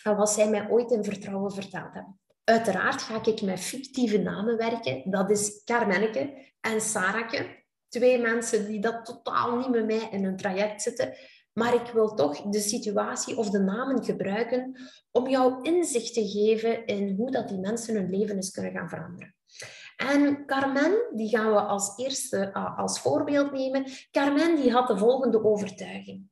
en 0.02 0.16
wat 0.16 0.30
zij 0.30 0.50
mij 0.50 0.70
ooit 0.70 0.90
in 0.90 1.04
vertrouwen 1.04 1.52
verteld 1.52 1.94
hebben. 1.94 2.20
Uiteraard 2.44 3.02
ga 3.02 3.24
ik 3.24 3.42
met 3.42 3.60
fictieve 3.60 4.18
namen 4.18 4.56
werken. 4.56 5.10
Dat 5.10 5.30
is 5.30 5.64
Carmenneke 5.64 6.52
en 6.60 6.80
Sarake. 6.80 7.64
Twee 7.88 8.18
mensen 8.18 8.66
die 8.66 8.80
dat 8.80 9.04
totaal 9.04 9.56
niet 9.56 9.68
met 9.68 9.86
mij 9.86 10.08
in 10.10 10.24
een 10.24 10.36
traject 10.36 10.82
zitten. 10.82 11.14
Maar 11.52 11.74
ik 11.74 11.92
wil 11.92 12.14
toch 12.14 12.40
de 12.40 12.60
situatie 12.60 13.36
of 13.36 13.50
de 13.50 13.58
namen 13.58 14.04
gebruiken 14.04 14.80
om 15.10 15.28
jou 15.28 15.62
inzicht 15.62 16.14
te 16.14 16.28
geven 16.28 16.86
in 16.86 17.14
hoe 17.16 17.30
dat 17.30 17.48
die 17.48 17.58
mensen 17.58 17.94
hun 17.94 18.10
leven 18.10 18.34
eens 18.34 18.50
kunnen 18.50 18.72
gaan 18.72 18.88
veranderen. 18.88 19.34
En 19.96 20.46
Carmen, 20.46 21.10
die 21.14 21.28
gaan 21.28 21.52
we 21.52 21.60
als 21.60 21.96
eerste 21.96 22.52
als 22.54 23.00
voorbeeld 23.00 23.52
nemen. 23.52 23.84
Carmen 24.10 24.56
die 24.56 24.72
had 24.72 24.88
de 24.88 24.98
volgende 24.98 25.44
overtuiging. 25.44 26.22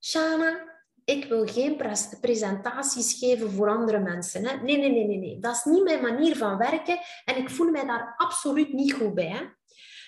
Shana, 0.00 0.74
ik 1.04 1.24
wil 1.24 1.46
geen 1.46 1.76
presentaties 2.20 3.18
geven 3.18 3.50
voor 3.50 3.68
andere 3.68 3.98
mensen. 3.98 4.44
Hè? 4.44 4.56
Nee, 4.62 4.78
nee, 4.78 4.90
nee, 4.90 5.06
nee, 5.06 5.18
nee. 5.18 5.38
Dat 5.40 5.54
is 5.54 5.64
niet 5.64 5.84
mijn 5.84 6.02
manier 6.02 6.36
van 6.36 6.56
werken 6.56 6.98
en 7.24 7.36
ik 7.36 7.50
voel 7.50 7.70
mij 7.70 7.86
daar 7.86 8.14
absoluut 8.16 8.72
niet 8.72 8.92
goed 8.92 9.14
bij. 9.14 9.56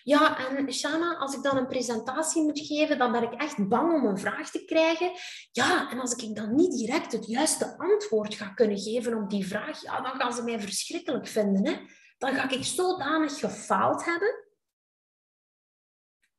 Ja, 0.08 0.48
en 0.48 0.72
Shana, 0.72 1.16
als 1.16 1.34
ik 1.34 1.42
dan 1.42 1.56
een 1.56 1.66
presentatie 1.66 2.42
moet 2.42 2.60
geven, 2.60 2.98
dan 2.98 3.12
ben 3.12 3.22
ik 3.22 3.32
echt 3.32 3.68
bang 3.68 3.92
om 3.92 4.06
een 4.06 4.18
vraag 4.18 4.50
te 4.50 4.64
krijgen. 4.64 5.10
Ja, 5.52 5.90
en 5.90 6.00
als 6.00 6.12
ik 6.12 6.36
dan 6.36 6.54
niet 6.54 6.72
direct 6.72 7.12
het 7.12 7.26
juiste 7.26 7.78
antwoord 7.78 8.34
ga 8.34 8.48
kunnen 8.48 8.78
geven 8.78 9.22
op 9.22 9.30
die 9.30 9.46
vraag, 9.46 9.82
ja, 9.82 10.00
dan 10.00 10.20
gaan 10.20 10.32
ze 10.32 10.42
mij 10.42 10.60
verschrikkelijk 10.60 11.26
vinden. 11.26 11.66
Hè? 11.66 11.76
Dan 12.18 12.34
ga 12.34 12.50
ik 12.50 12.64
zodanig 12.64 13.38
gefaald 13.38 14.04
hebben. 14.04 14.48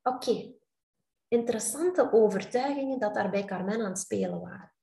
Oké, 0.04 0.54
interessante 1.28 2.12
overtuigingen 2.12 3.00
dat 3.00 3.14
daar 3.14 3.30
bij 3.30 3.46
Carmen 3.46 3.82
aan 3.82 3.90
het 3.90 4.00
spelen 4.00 4.42
waren. 4.42 4.74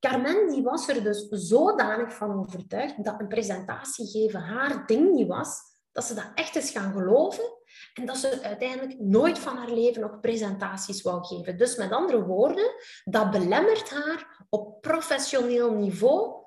Carmen 0.00 0.48
die 0.48 0.62
was 0.62 0.88
er 0.88 1.02
dus 1.02 1.28
zodanig 1.28 2.14
van 2.14 2.38
overtuigd 2.38 3.04
dat 3.04 3.20
een 3.20 3.28
presentatie 3.28 4.06
geven 4.06 4.40
haar 4.40 4.86
ding 4.86 5.12
niet 5.12 5.28
was, 5.28 5.58
dat 5.92 6.04
ze 6.04 6.14
dat 6.14 6.30
echt 6.34 6.56
is 6.56 6.70
gaan 6.70 6.92
geloven 6.92 7.62
en 7.94 8.06
dat 8.06 8.16
ze 8.16 8.42
uiteindelijk 8.42 9.00
nooit 9.00 9.38
van 9.38 9.56
haar 9.56 9.70
leven 9.70 10.00
nog 10.00 10.20
presentaties 10.20 11.02
wou 11.02 11.24
geven. 11.24 11.58
Dus 11.58 11.76
met 11.76 11.92
andere 11.92 12.24
woorden, 12.24 12.74
dat 13.04 13.30
belemmert 13.30 13.90
haar 13.90 14.46
op 14.48 14.80
professioneel 14.80 15.72
niveau 15.74 16.44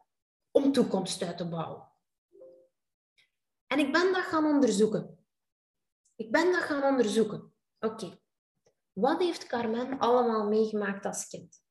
om 0.51 0.72
toekomst 0.72 1.24
uit 1.24 1.38
te 1.38 1.48
bouwen. 1.48 1.91
En 3.67 3.79
ik 3.79 3.91
ben 3.91 4.13
dat 4.13 4.24
gaan 4.24 4.46
onderzoeken. 4.46 5.17
Ik 6.15 6.31
ben 6.31 6.51
dat 6.51 6.62
gaan 6.62 6.84
onderzoeken. 6.84 7.53
Oké, 7.79 8.19
wat 8.93 9.19
heeft 9.19 9.48
Carmen 9.48 10.00
allemaal 10.00 10.48
meegemaakt 10.48 11.05
als 11.05 11.27
kind? 11.27 11.65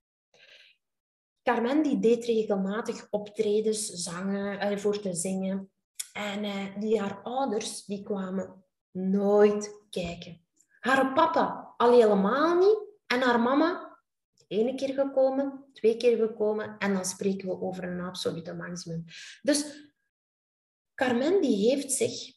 Carmen 1.43 1.83
die 1.83 1.99
deed 1.99 2.25
regelmatig 2.25 3.07
optredens, 3.11 3.87
zangen, 3.87 4.61
eh, 4.61 4.79
voor 4.79 5.01
te 5.01 5.15
zingen. 5.15 5.71
En 6.13 6.45
eh, 6.45 6.81
die 6.81 7.01
haar 7.01 7.23
ouders 7.23 7.85
die 7.85 8.03
kwamen 8.03 8.66
nooit 8.97 9.85
kijken. 9.91 10.41
Haar 10.81 11.13
papa 11.13 11.75
al 11.77 11.93
helemaal 11.93 12.59
niet. 12.59 12.79
En 13.07 13.21
haar 13.21 13.41
mama 13.41 13.99
ene 14.49 14.75
keer 14.75 14.95
gekomen, 14.95 15.65
twee 15.73 15.97
keer 15.97 16.17
gekomen. 16.17 16.79
En 16.79 16.95
dan 16.95 17.05
spreken 17.05 17.49
we 17.49 17.61
over 17.61 17.85
een 17.85 18.01
absolute 18.01 18.55
maximum. 18.55 19.05
Dus 19.43 19.91
Carmen 20.95 21.41
die 21.41 21.71
heeft 21.71 21.93
zich 21.93 22.33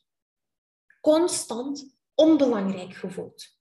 constant 1.02 1.98
onbelangrijk 2.16 2.94
gevoeld 2.94 3.60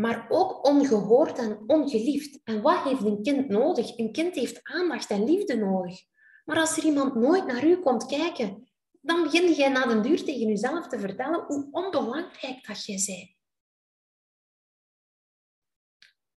maar 0.00 0.26
ook 0.28 0.66
ongehoord 0.66 1.38
en 1.38 1.62
ongeliefd. 1.66 2.40
En 2.44 2.62
wat 2.62 2.82
heeft 2.82 3.04
een 3.04 3.22
kind 3.22 3.48
nodig? 3.48 3.98
Een 3.98 4.12
kind 4.12 4.34
heeft 4.34 4.60
aandacht 4.62 5.10
en 5.10 5.24
liefde 5.24 5.56
nodig. 5.56 6.00
Maar 6.44 6.58
als 6.58 6.76
er 6.76 6.84
iemand 6.84 7.14
nooit 7.14 7.46
naar 7.46 7.64
u 7.64 7.76
komt 7.76 8.06
kijken, 8.06 8.69
dan 9.00 9.22
begin 9.22 9.52
jij 9.52 9.68
na 9.68 9.86
de 9.86 10.00
duur 10.00 10.24
tegen 10.24 10.46
jezelf 10.46 10.86
te 10.86 10.98
vertellen 10.98 11.44
hoe 11.46 11.68
onbelangrijk 11.70 12.66
dat 12.66 12.84
jij 12.84 13.02
bent. 13.06 13.38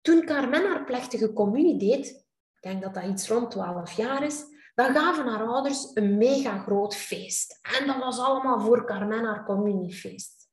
Toen 0.01 0.25
Carmen 0.25 0.71
haar 0.71 0.85
plechtige 0.85 1.33
communie 1.33 1.79
deed, 1.79 2.07
ik 2.55 2.63
denk 2.63 2.83
dat 2.83 2.95
dat 2.95 3.05
iets 3.05 3.29
rond 3.29 3.51
12 3.51 3.93
jaar 3.93 4.23
is, 4.23 4.45
dan 4.75 4.95
gaven 4.95 5.27
haar 5.27 5.47
ouders 5.47 5.91
een 5.95 6.17
mega 6.17 6.59
groot 6.59 6.97
feest. 6.97 7.59
En 7.63 7.87
dat 7.87 7.97
was 7.97 8.19
allemaal 8.19 8.61
voor 8.61 8.87
Carmen 8.87 9.25
haar 9.25 9.45
communiefeest. 9.45 10.51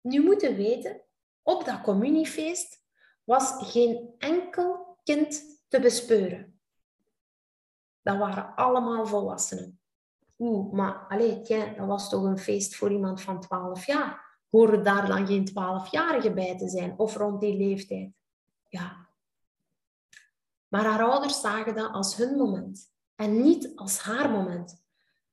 Nu 0.00 0.22
moeten 0.22 0.56
weten 0.56 1.02
op 1.42 1.64
dat 1.64 1.80
communiefeest 1.80 2.82
was 3.24 3.72
geen 3.72 4.14
enkel 4.18 4.98
kind 5.04 5.60
te 5.68 5.80
bespeuren. 5.80 6.60
Dat 8.02 8.18
waren 8.18 8.54
allemaal 8.54 9.06
volwassenen. 9.06 9.81
Maar 10.72 11.06
allez, 11.08 11.48
dat 11.48 11.86
was 11.86 12.08
toch 12.08 12.22
een 12.22 12.38
feest 12.38 12.76
voor 12.76 12.92
iemand 12.92 13.20
van 13.20 13.40
12 13.40 13.86
jaar. 13.86 14.40
Horen 14.50 14.84
daar 14.84 15.06
dan 15.06 15.26
geen 15.26 15.48
12-jarigen 15.50 16.34
bij 16.34 16.58
te 16.58 16.68
zijn 16.68 16.98
of 16.98 17.16
rond 17.16 17.40
die 17.40 17.56
leeftijd? 17.56 18.12
Ja. 18.68 19.08
Maar 20.68 20.84
haar 20.84 21.02
ouders 21.02 21.40
zagen 21.40 21.74
dat 21.74 21.92
als 21.92 22.16
hun 22.16 22.36
moment 22.36 22.92
en 23.14 23.42
niet 23.42 23.72
als 23.74 23.98
haar 23.98 24.30
moment. 24.30 24.84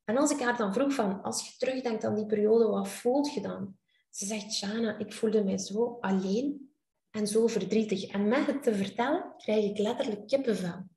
En 0.03 0.17
als 0.17 0.31
ik 0.31 0.39
haar 0.39 0.57
dan 0.57 0.73
vroeg 0.73 0.93
van, 0.93 1.21
als 1.23 1.47
je 1.47 1.57
terugdenkt 1.57 2.03
aan 2.03 2.15
die 2.15 2.25
periode, 2.25 2.67
wat 2.67 2.87
voelt 2.87 3.33
je 3.33 3.41
dan? 3.41 3.77
Ze 4.09 4.25
zegt, 4.25 4.53
Shana, 4.53 4.97
ik 4.97 5.13
voelde 5.13 5.43
mij 5.43 5.57
zo 5.57 5.97
alleen 6.01 6.73
en 7.09 7.27
zo 7.27 7.47
verdrietig. 7.47 8.05
En 8.05 8.27
met 8.27 8.45
het 8.45 8.63
te 8.63 8.75
vertellen, 8.75 9.33
krijg 9.37 9.65
ik 9.65 9.77
letterlijk 9.77 10.27
kippenvel. 10.27 10.87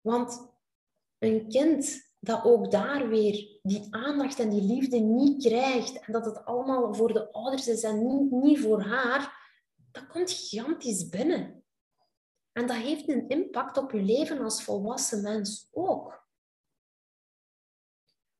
Want 0.00 0.52
een 1.18 1.48
kind 1.48 2.07
dat 2.20 2.44
ook 2.44 2.70
daar 2.70 3.08
weer 3.08 3.58
die 3.62 3.86
aandacht 3.90 4.38
en 4.38 4.50
die 4.50 4.62
liefde 4.62 4.98
niet 4.98 5.44
krijgt 5.44 5.98
en 5.98 6.12
dat 6.12 6.24
het 6.24 6.44
allemaal 6.44 6.94
voor 6.94 7.12
de 7.12 7.32
ouders 7.32 7.68
is 7.68 7.82
en 7.82 8.06
niet, 8.06 8.30
niet 8.30 8.60
voor 8.60 8.82
haar, 8.82 9.46
dat 9.92 10.06
komt 10.06 10.30
gigantisch 10.30 11.08
binnen. 11.08 11.64
En 12.52 12.66
dat 12.66 12.76
heeft 12.76 13.08
een 13.08 13.28
impact 13.28 13.76
op 13.76 13.92
je 13.92 14.02
leven 14.02 14.40
als 14.40 14.62
volwassen 14.62 15.22
mens 15.22 15.68
ook. 15.72 16.26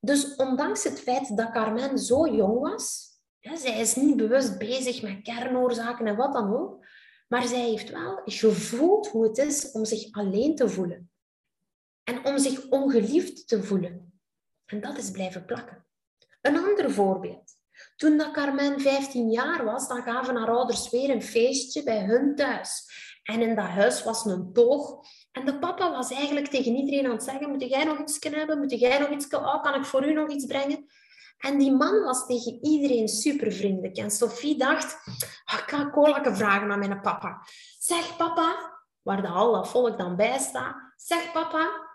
Dus 0.00 0.36
ondanks 0.36 0.84
het 0.84 1.00
feit 1.00 1.36
dat 1.36 1.50
Carmen 1.50 1.98
zo 1.98 2.28
jong 2.34 2.58
was, 2.58 3.08
zij 3.40 3.80
is 3.80 3.94
niet 3.94 4.16
bewust 4.16 4.58
bezig 4.58 5.02
met 5.02 5.22
kernoorzaken 5.22 6.06
en 6.06 6.16
wat 6.16 6.32
dan 6.32 6.56
ook. 6.56 6.86
Maar 7.28 7.46
zij 7.46 7.60
heeft 7.60 7.90
wel 7.90 8.20
gevoeld 8.24 9.08
hoe 9.08 9.24
het 9.24 9.38
is 9.38 9.70
om 9.70 9.84
zich 9.84 10.12
alleen 10.12 10.54
te 10.56 10.68
voelen. 10.68 11.10
En 12.08 12.24
om 12.24 12.38
zich 12.38 12.68
ongeliefd 12.68 13.48
te 13.48 13.62
voelen. 13.62 14.20
En 14.66 14.80
dat 14.80 14.98
is 14.98 15.10
blijven 15.10 15.44
plakken. 15.44 15.86
Een 16.40 16.56
ander 16.56 16.90
voorbeeld. 16.90 17.52
Toen 17.96 18.16
dat 18.16 18.30
Carmen 18.30 18.80
15 18.80 19.30
jaar 19.30 19.64
was, 19.64 19.88
dan 19.88 20.02
gaven 20.02 20.36
haar 20.36 20.50
ouders 20.50 20.90
weer 20.90 21.10
een 21.10 21.22
feestje 21.22 21.82
bij 21.82 22.04
hun 22.04 22.34
thuis. 22.34 22.90
En 23.22 23.40
in 23.40 23.54
dat 23.54 23.64
huis 23.64 24.02
was 24.02 24.24
een 24.24 24.52
toog. 24.52 25.04
En 25.32 25.44
de 25.44 25.58
papa 25.58 25.90
was 25.90 26.10
eigenlijk 26.10 26.46
tegen 26.46 26.76
iedereen 26.76 27.04
aan 27.04 27.12
het 27.12 27.22
zeggen, 27.22 27.50
moet 27.50 27.68
jij 27.68 27.84
nog 27.84 27.98
iets 27.98 28.18
hebben? 28.20 28.58
Moet 28.58 28.80
jij 28.80 28.98
nog 28.98 29.10
iets... 29.10 29.28
Oh, 29.28 29.62
kan 29.62 29.74
ik 29.74 29.84
voor 29.84 30.06
u 30.06 30.12
nog 30.12 30.30
iets 30.30 30.46
brengen? 30.46 30.86
En 31.38 31.58
die 31.58 31.72
man 31.72 32.02
was 32.02 32.26
tegen 32.26 32.64
iedereen 32.64 33.08
super 33.08 33.52
vriendelijk. 33.52 33.96
En 33.96 34.10
Sophie 34.10 34.58
dacht, 34.58 34.94
oh, 35.44 35.58
ik 35.58 35.64
ga 35.66 35.90
cola 35.90 36.34
vragen 36.34 36.70
aan 36.70 36.78
mijn 36.78 37.00
papa. 37.00 37.46
Zeg 37.78 38.16
papa, 38.16 38.78
waar 39.02 39.22
de 39.22 39.28
al 39.28 39.52
dat 39.52 39.68
volk 39.68 39.98
dan 39.98 40.16
bij 40.16 40.38
staat. 40.38 40.76
Zeg 40.96 41.32
papa, 41.32 41.87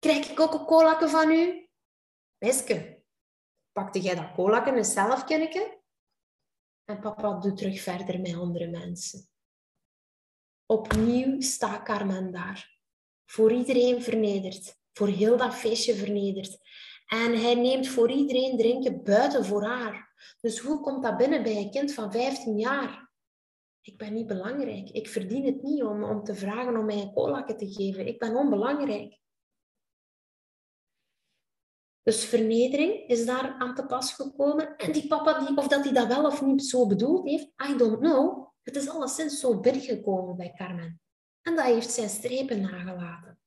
krijg 0.00 0.30
ik 0.30 0.40
ook 0.40 0.54
een 0.54 0.64
cola 0.64 1.08
van 1.08 1.30
u? 1.30 1.68
Meske, 2.38 3.02
pakte 3.72 4.00
jij 4.00 4.14
dat 4.14 4.34
cola 4.34 4.66
een 4.66 4.84
zelf, 4.84 5.24
kenneke? 5.24 5.80
En 6.84 7.00
papa 7.00 7.38
doet 7.38 7.56
terug 7.56 7.80
verder 7.80 8.20
met 8.20 8.34
andere 8.34 8.66
mensen. 8.66 9.28
Opnieuw 10.66 11.40
staat 11.40 11.82
Carmen 11.82 12.32
daar. 12.32 12.78
Voor 13.26 13.52
iedereen 13.52 14.02
vernederd. 14.02 14.78
Voor 14.92 15.08
heel 15.08 15.36
dat 15.36 15.54
feestje 15.54 15.94
vernederd. 15.94 16.58
En 17.06 17.40
hij 17.40 17.54
neemt 17.54 17.88
voor 17.88 18.10
iedereen 18.10 18.56
drinken 18.56 19.02
buiten 19.02 19.44
voor 19.44 19.64
haar. 19.64 20.14
Dus 20.40 20.58
hoe 20.58 20.80
komt 20.80 21.02
dat 21.02 21.16
binnen 21.16 21.42
bij 21.42 21.56
een 21.56 21.70
kind 21.70 21.94
van 21.94 22.12
15 22.12 22.58
jaar? 22.58 23.10
Ik 23.80 23.98
ben 23.98 24.14
niet 24.14 24.26
belangrijk. 24.26 24.90
Ik 24.90 25.08
verdien 25.08 25.44
het 25.44 25.62
niet 25.62 25.82
om, 25.82 26.04
om 26.04 26.24
te 26.24 26.34
vragen 26.34 26.76
om 26.76 26.84
mij 26.84 27.00
een 27.00 27.12
cola 27.12 27.44
te 27.44 27.72
geven. 27.72 28.06
Ik 28.06 28.18
ben 28.18 28.36
onbelangrijk. 28.36 29.18
Dus 32.10 32.24
vernedering 32.24 33.06
is 33.06 33.26
daar 33.26 33.54
aan 33.58 33.74
te 33.74 33.86
pas 33.86 34.12
gekomen. 34.12 34.76
En 34.76 34.92
die 34.92 35.06
papa, 35.06 35.38
die, 35.38 35.56
of 35.56 35.68
dat 35.68 35.84
hij 35.84 35.92
dat 35.92 36.06
wel 36.06 36.26
of 36.26 36.42
niet 36.42 36.64
zo 36.64 36.86
bedoeld 36.86 37.28
heeft, 37.28 37.44
I 37.44 37.76
don't 37.76 37.98
know. 37.98 38.48
Het 38.62 38.76
is 38.76 38.88
alleszins 38.88 39.40
zo 39.40 39.60
binnengekomen 39.60 40.36
bij 40.36 40.52
Carmen. 40.56 41.00
En 41.42 41.56
dat 41.56 41.64
heeft 41.64 41.90
zijn 41.90 42.08
strepen 42.08 42.60
nagelaten. 42.60 43.38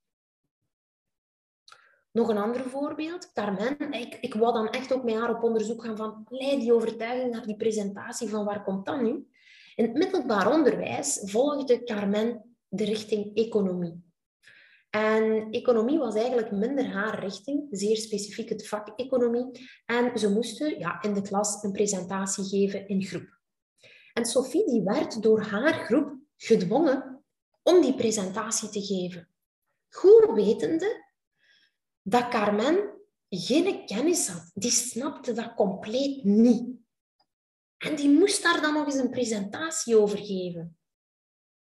Nog 2.12 2.28
een 2.28 2.38
ander 2.38 2.70
voorbeeld, 2.70 3.32
Carmen. 3.32 3.92
Ik, 3.92 4.18
ik 4.22 4.34
wou 4.34 4.54
dan 4.54 4.70
echt 4.70 4.94
ook 4.94 5.04
met 5.04 5.16
haar 5.16 5.36
op 5.36 5.44
onderzoek 5.44 5.84
gaan 5.84 5.98
van 5.98 6.26
leid 6.30 6.60
die 6.60 6.74
overtuiging 6.74 7.32
naar 7.32 7.46
die 7.46 7.58
presentatie 7.58 8.30
van 8.30 8.46
waar 8.46 8.64
komt 8.64 8.86
dat 8.86 9.02
nu? 9.02 9.28
In 9.76 9.86
het 9.86 9.94
middelbaar 9.94 10.52
onderwijs 10.52 11.22
volgde 11.24 11.84
Carmen 11.84 12.56
de 12.68 12.84
richting 12.84 13.36
economie. 13.36 14.13
En 14.96 15.52
economie 15.52 15.98
was 15.98 16.16
eigenlijk 16.16 16.52
minder 16.52 16.86
haar 16.86 17.20
richting, 17.20 17.68
zeer 17.72 17.98
specifiek 17.98 18.50
het 18.50 18.68
vak 18.68 19.00
economie. 19.00 19.70
En 19.86 20.20
ze 20.20 20.30
moesten 20.30 20.80
ja, 20.80 21.02
in 21.02 21.14
de 21.14 21.22
klas 21.22 21.64
een 21.64 21.72
presentatie 21.72 22.44
geven 22.44 22.88
in 22.88 23.04
groep. 23.04 23.40
En 24.14 24.26
Sophie 24.26 24.66
die 24.66 24.84
werd 24.84 25.22
door 25.22 25.42
haar 25.42 25.74
groep 25.74 26.16
gedwongen 26.38 27.24
om 27.64 27.82
die 27.82 27.96
presentatie 27.96 28.70
te 28.70 28.82
geven. 28.82 29.30
Goed 29.90 30.32
wetende 30.34 31.12
dat 32.02 32.28
Carmen 32.28 32.94
geen 33.30 33.86
kennis 33.86 34.28
had. 34.28 34.52
Die 34.54 34.72
snapte 34.72 35.34
dat 35.34 35.54
compleet 35.56 36.24
niet. 36.24 36.68
En 37.78 37.96
die 37.96 38.10
moest 38.10 38.44
daar 38.44 38.62
dan 38.62 38.74
nog 38.74 38.86
eens 38.86 38.96
een 38.96 39.10
presentatie 39.10 39.98
over 39.98 40.18
geven. 40.18 40.78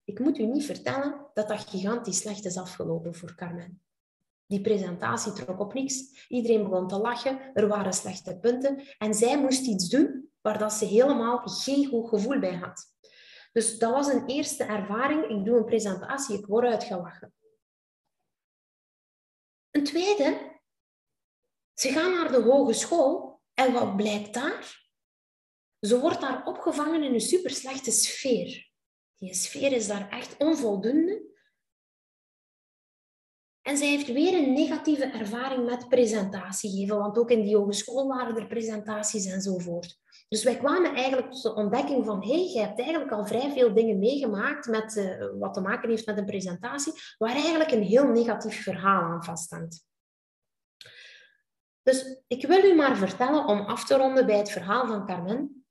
Ik 0.07 0.19
moet 0.19 0.37
u 0.37 0.45
niet 0.45 0.65
vertellen 0.65 1.25
dat 1.33 1.47
dat 1.47 1.59
gigantisch 1.59 2.17
slecht 2.17 2.45
is 2.45 2.57
afgelopen 2.57 3.15
voor 3.15 3.35
Carmen. 3.35 3.81
Die 4.45 4.61
presentatie 4.61 5.33
trok 5.33 5.59
op 5.59 5.73
niks. 5.73 6.25
Iedereen 6.27 6.63
begon 6.63 6.87
te 6.87 6.97
lachen, 6.97 7.53
er 7.53 7.67
waren 7.67 7.93
slechte 7.93 8.37
punten 8.37 8.83
en 8.97 9.13
zij 9.13 9.39
moest 9.39 9.65
iets 9.65 9.89
doen 9.89 10.31
waar 10.41 10.57
dat 10.57 10.73
ze 10.73 10.85
helemaal 10.85 11.37
geen 11.37 11.87
goed 11.87 12.09
gevoel 12.09 12.39
bij 12.39 12.55
had. 12.55 12.95
Dus 13.51 13.79
dat 13.79 13.91
was 13.91 14.07
een 14.07 14.25
eerste 14.25 14.63
ervaring. 14.63 15.29
Ik 15.29 15.45
doe 15.45 15.57
een 15.57 15.65
presentatie, 15.65 16.37
ik 16.37 16.45
word 16.45 16.65
uitgelachen. 16.65 17.33
Een 19.71 19.83
tweede, 19.83 20.59
ze 21.73 21.89
gaan 21.89 22.11
naar 22.11 22.31
de 22.31 22.41
hogeschool 22.41 23.41
en 23.53 23.73
wat 23.73 23.95
blijkt 23.95 24.33
daar? 24.33 24.85
Ze 25.79 25.99
wordt 25.99 26.21
daar 26.21 26.45
opgevangen 26.45 27.03
in 27.03 27.13
een 27.13 27.21
super 27.21 27.51
slechte 27.51 27.91
sfeer. 27.91 28.66
Die 29.17 29.33
sfeer 29.33 29.71
is 29.71 29.87
daar 29.87 30.09
echt 30.09 30.37
onvoldoende. 30.37 31.25
En 33.61 33.77
zij 33.77 33.87
heeft 33.87 34.07
weer 34.07 34.33
een 34.33 34.53
negatieve 34.53 35.03
ervaring 35.03 35.65
met 35.65 35.89
presentatie 35.89 36.71
geven, 36.71 36.97
want 36.97 37.17
ook 37.17 37.31
in 37.31 37.41
die 37.41 37.57
hogeschool 37.57 38.07
waren 38.07 38.35
er 38.35 38.47
presentaties 38.47 39.25
enzovoort. 39.25 39.99
Dus 40.29 40.43
wij 40.43 40.57
kwamen 40.57 40.95
eigenlijk 40.95 41.31
tot 41.31 41.41
de 41.41 41.53
ontdekking 41.53 42.05
van, 42.05 42.23
hé, 42.23 42.33
hey, 42.33 42.51
jij 42.53 42.63
hebt 42.63 42.79
eigenlijk 42.79 43.11
al 43.11 43.25
vrij 43.25 43.51
veel 43.51 43.73
dingen 43.73 43.99
meegemaakt 43.99 44.67
met, 44.67 44.95
uh, 44.95 45.25
wat 45.39 45.53
te 45.53 45.61
maken 45.61 45.89
heeft 45.89 46.05
met 46.05 46.17
een 46.17 46.25
presentatie, 46.25 46.93
waar 47.17 47.35
eigenlijk 47.35 47.71
een 47.71 47.83
heel 47.83 48.07
negatief 48.07 48.63
verhaal 48.63 49.01
aan 49.01 49.23
vasthangt. 49.23 49.85
Dus 51.81 52.21
ik 52.27 52.47
wil 52.47 52.63
u 52.63 52.75
maar 52.75 52.97
vertellen, 52.97 53.45
om 53.45 53.59
af 53.59 53.85
te 53.85 53.97
ronden 53.97 54.25
bij 54.25 54.37
het 54.37 54.51
verhaal 54.51 54.87
van 54.87 55.05
Carmen. 55.05 55.66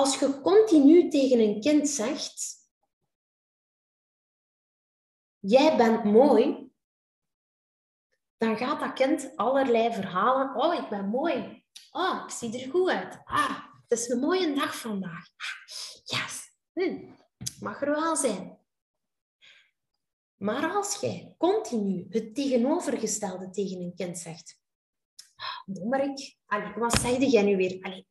Als 0.00 0.18
je 0.18 0.40
continu 0.40 1.08
tegen 1.08 1.38
een 1.38 1.60
kind 1.60 1.88
zegt, 1.88 2.56
jij 5.38 5.76
bent 5.76 6.04
mooi, 6.04 6.72
dan 8.36 8.56
gaat 8.56 8.80
dat 8.80 8.92
kind 8.92 9.36
allerlei 9.36 9.92
verhalen. 9.92 10.54
Oh, 10.54 10.74
ik 10.74 10.88
ben 10.88 11.08
mooi. 11.08 11.64
Oh, 11.90 12.22
ik 12.24 12.30
zie 12.30 12.62
er 12.62 12.70
goed 12.70 12.88
uit. 12.88 13.20
Ah, 13.24 13.64
het 13.88 13.98
is 13.98 14.08
een 14.08 14.20
mooie 14.20 14.54
dag 14.54 14.76
vandaag. 14.76 15.26
Yes. 16.04 16.52
Hm. 16.72 17.12
Mag 17.60 17.82
er 17.82 17.90
wel 17.90 18.16
zijn. 18.16 18.58
Maar 20.36 20.70
als 20.74 21.00
jij 21.00 21.34
continu 21.38 22.06
het 22.10 22.34
tegenovergestelde 22.34 23.50
tegen 23.50 23.80
een 23.80 23.94
kind 23.94 24.18
zegt, 24.18 24.60
ah, 25.36 25.74
dommerik, 25.74 26.38
wat 26.76 27.00
zei 27.00 27.26
jij 27.26 27.42
nu 27.42 27.56
weer? 27.56 27.82
Allee, 27.82 28.08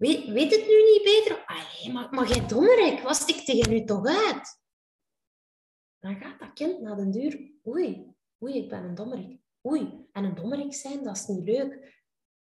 weet, 0.00 0.28
weet 0.28 0.50
het 0.50 0.66
nu 0.66 0.82
niet 0.82 1.02
beter? 1.04 1.44
Allee, 1.46 1.92
maar, 1.92 2.08
maar 2.10 2.28
jij 2.28 2.46
dommerik, 2.46 3.00
wat 3.02 3.16
stik 3.16 3.44
tegen 3.44 3.70
nu 3.70 3.84
toch 3.84 4.06
uit? 4.06 4.60
Dan 5.98 6.16
gaat 6.16 6.38
dat 6.38 6.52
kind 6.52 6.80
naar 6.80 6.96
de 6.96 7.10
deur, 7.10 7.50
oei, 7.66 8.14
oei, 8.42 8.56
ik 8.56 8.68
ben 8.68 8.84
een 8.84 8.94
dommerik. 8.94 9.40
Oei, 9.66 10.06
en 10.12 10.24
een 10.24 10.34
dommerik 10.34 10.74
zijn, 10.74 11.04
dat 11.04 11.16
is 11.16 11.26
niet 11.26 11.44
leuk. 11.44 12.02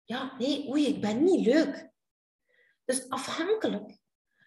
Ja, 0.05 0.37
nee, 0.39 0.69
oei, 0.69 0.87
ik 0.87 1.01
ben 1.01 1.25
niet 1.25 1.47
leuk. 1.47 1.91
Dus 2.85 3.09
afhankelijk 3.09 3.99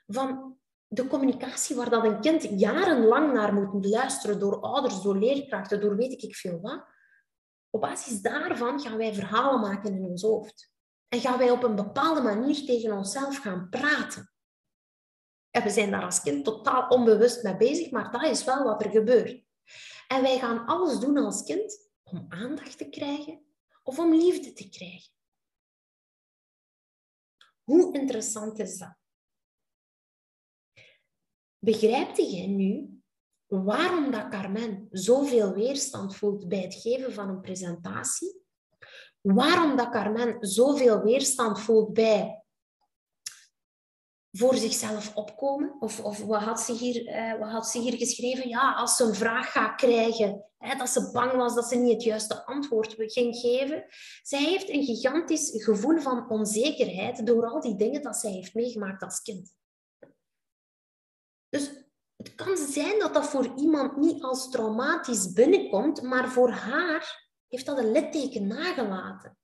van 0.08 0.58
de 0.88 1.08
communicatie 1.08 1.76
waar 1.76 1.90
dat 1.90 2.04
een 2.04 2.22
kind 2.22 2.60
jarenlang 2.60 3.34
naar 3.34 3.54
moet 3.54 3.86
luisteren 3.86 4.40
door 4.40 4.60
ouders, 4.62 5.02
door 5.02 5.18
leerkrachten, 5.18 5.82
door 5.82 5.96
weet 5.96 6.24
ik 6.24 6.36
veel 6.36 6.60
wat. 6.60 6.86
Op 7.70 7.82
basis 7.82 8.22
daarvan 8.22 8.80
gaan 8.80 8.98
wij 8.98 9.14
verhalen 9.14 9.60
maken 9.60 9.94
in 9.94 10.04
ons 10.04 10.22
hoofd. 10.22 10.72
En 11.10 11.20
gaan 11.20 11.38
wij 11.38 11.52
op 11.52 11.64
een 11.64 11.76
bepaalde 11.76 12.22
manier 12.22 12.66
tegen 12.66 12.92
onszelf 12.92 13.38
gaan 13.38 13.70
praten. 13.70 14.32
En 15.50 15.64
we 15.64 15.70
zijn 15.70 15.92
daar 15.92 16.04
als 16.04 16.22
kind 16.22 16.46
totaal 16.46 16.88
onbewust 16.88 17.44
mee 17.44 17.58
bezig, 17.58 17.92
maar 17.92 18.12
dat 18.12 18.24
is 18.24 18.44
wel 18.44 18.64
wat 18.64 18.84
er 18.84 18.92
gebeurt. 18.92 19.44
En 20.08 20.22
wij 20.22 20.40
gaan 20.40 20.66
alles 20.66 21.00
doen 21.00 21.18
als 21.18 21.44
kind 21.44 21.90
om 22.04 22.26
aandacht 22.30 22.78
te 22.78 22.90
krijgen 22.90 23.46
of 23.84 24.00
om 24.00 24.14
liefde 24.14 24.54
te 24.54 24.70
krijgen. 24.70 25.12
Hoe 27.64 27.94
interessant 27.94 28.60
is 28.60 28.78
dat? 28.78 28.98
Begrijpt 31.60 32.18
jij 32.18 32.48
nu 32.48 33.02
waarom 33.48 34.12
dat 34.12 34.30
Carmen 34.30 34.88
zoveel 34.92 35.54
weerstand 35.54 36.16
voelt 36.16 36.48
bij 36.48 36.62
het 36.62 36.74
geven 36.74 37.14
van 37.14 37.30
een 37.30 37.42
presentatie? 37.42 38.42
Waarom 39.22 39.78
dat 39.78 39.90
Carmen 39.90 40.38
zoveel 40.40 41.02
weerstand 41.02 41.60
voelt 41.60 41.94
bij 41.94 42.44
voor 44.32 44.56
zichzelf 44.56 45.16
opkomen? 45.16 45.76
Of, 45.80 46.00
of 46.04 46.24
wat, 46.24 46.42
had 46.42 46.60
ze 46.60 46.74
hier, 46.74 47.08
uh, 47.08 47.40
wat 47.40 47.50
had 47.50 47.68
ze 47.68 47.80
hier 47.80 47.98
geschreven? 47.98 48.50
Ja, 48.50 48.74
als 48.74 48.96
ze 48.96 49.04
een 49.04 49.16
vraag 49.16 49.52
gaat 49.52 49.76
krijgen, 49.76 50.46
hè, 50.58 50.78
dat 50.78 50.90
ze 50.90 51.12
bang 51.12 51.32
was 51.32 51.56
dat 51.56 51.68
ze 51.68 51.76
niet 51.76 51.94
het 51.94 52.04
juiste 52.04 52.46
antwoord 52.46 52.96
ging 52.98 53.36
geven. 53.36 53.86
Zij 54.22 54.44
heeft 54.44 54.70
een 54.70 54.84
gigantisch 54.84 55.64
gevoel 55.64 56.00
van 56.00 56.30
onzekerheid 56.30 57.26
door 57.26 57.46
al 57.46 57.62
die 57.62 57.76
dingen 57.76 58.02
dat 58.02 58.18
zij 58.18 58.32
heeft 58.32 58.54
meegemaakt 58.54 59.04
als 59.04 59.22
kind. 59.22 59.54
Dus 61.50 61.72
het 62.16 62.36
kan 62.36 62.58
zijn 62.58 63.00
dat 63.00 63.14
dat 63.14 63.26
voor 63.26 63.54
iemand 63.56 63.98
niet 63.98 64.24
als 64.24 64.50
traumatisch 64.50 65.34
binnenkomt, 65.34 66.02
maar 66.02 66.32
voor 66.32 66.50
haar 66.50 67.29
heeft 67.50 67.66
dat 67.66 67.78
een 67.78 67.92
litteken 67.92 68.48
nagelaten. 68.48 69.38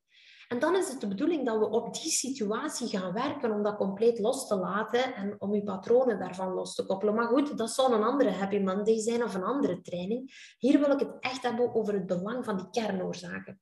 En 0.47 0.59
dan 0.59 0.75
is 0.75 0.87
het 0.87 1.01
de 1.01 1.07
bedoeling 1.07 1.45
dat 1.45 1.59
we 1.59 1.69
op 1.69 1.93
die 1.93 2.11
situatie 2.11 2.87
gaan 2.87 3.13
werken 3.13 3.51
om 3.51 3.63
dat 3.63 3.77
compleet 3.77 4.19
los 4.19 4.47
te 4.47 4.55
laten 4.55 5.15
en 5.15 5.35
om 5.37 5.55
je 5.55 5.63
patronen 5.63 6.19
daarvan 6.19 6.53
los 6.53 6.75
te 6.75 6.85
koppelen. 6.85 7.15
Maar 7.15 7.27
goed, 7.27 7.57
dat 7.57 7.69
zou 7.69 7.93
een 7.93 8.03
andere 8.03 8.29
Happy 8.29 8.59
Monday 8.59 8.99
zijn 8.99 9.23
of 9.23 9.33
een 9.33 9.43
andere 9.43 9.81
training. 9.81 10.53
Hier 10.57 10.79
wil 10.79 10.91
ik 10.91 10.99
het 10.99 11.17
echt 11.19 11.43
hebben 11.43 11.75
over 11.75 11.93
het 11.93 12.05
belang 12.05 12.45
van 12.45 12.57
die 12.57 12.69
kernoorzaken. 12.69 13.59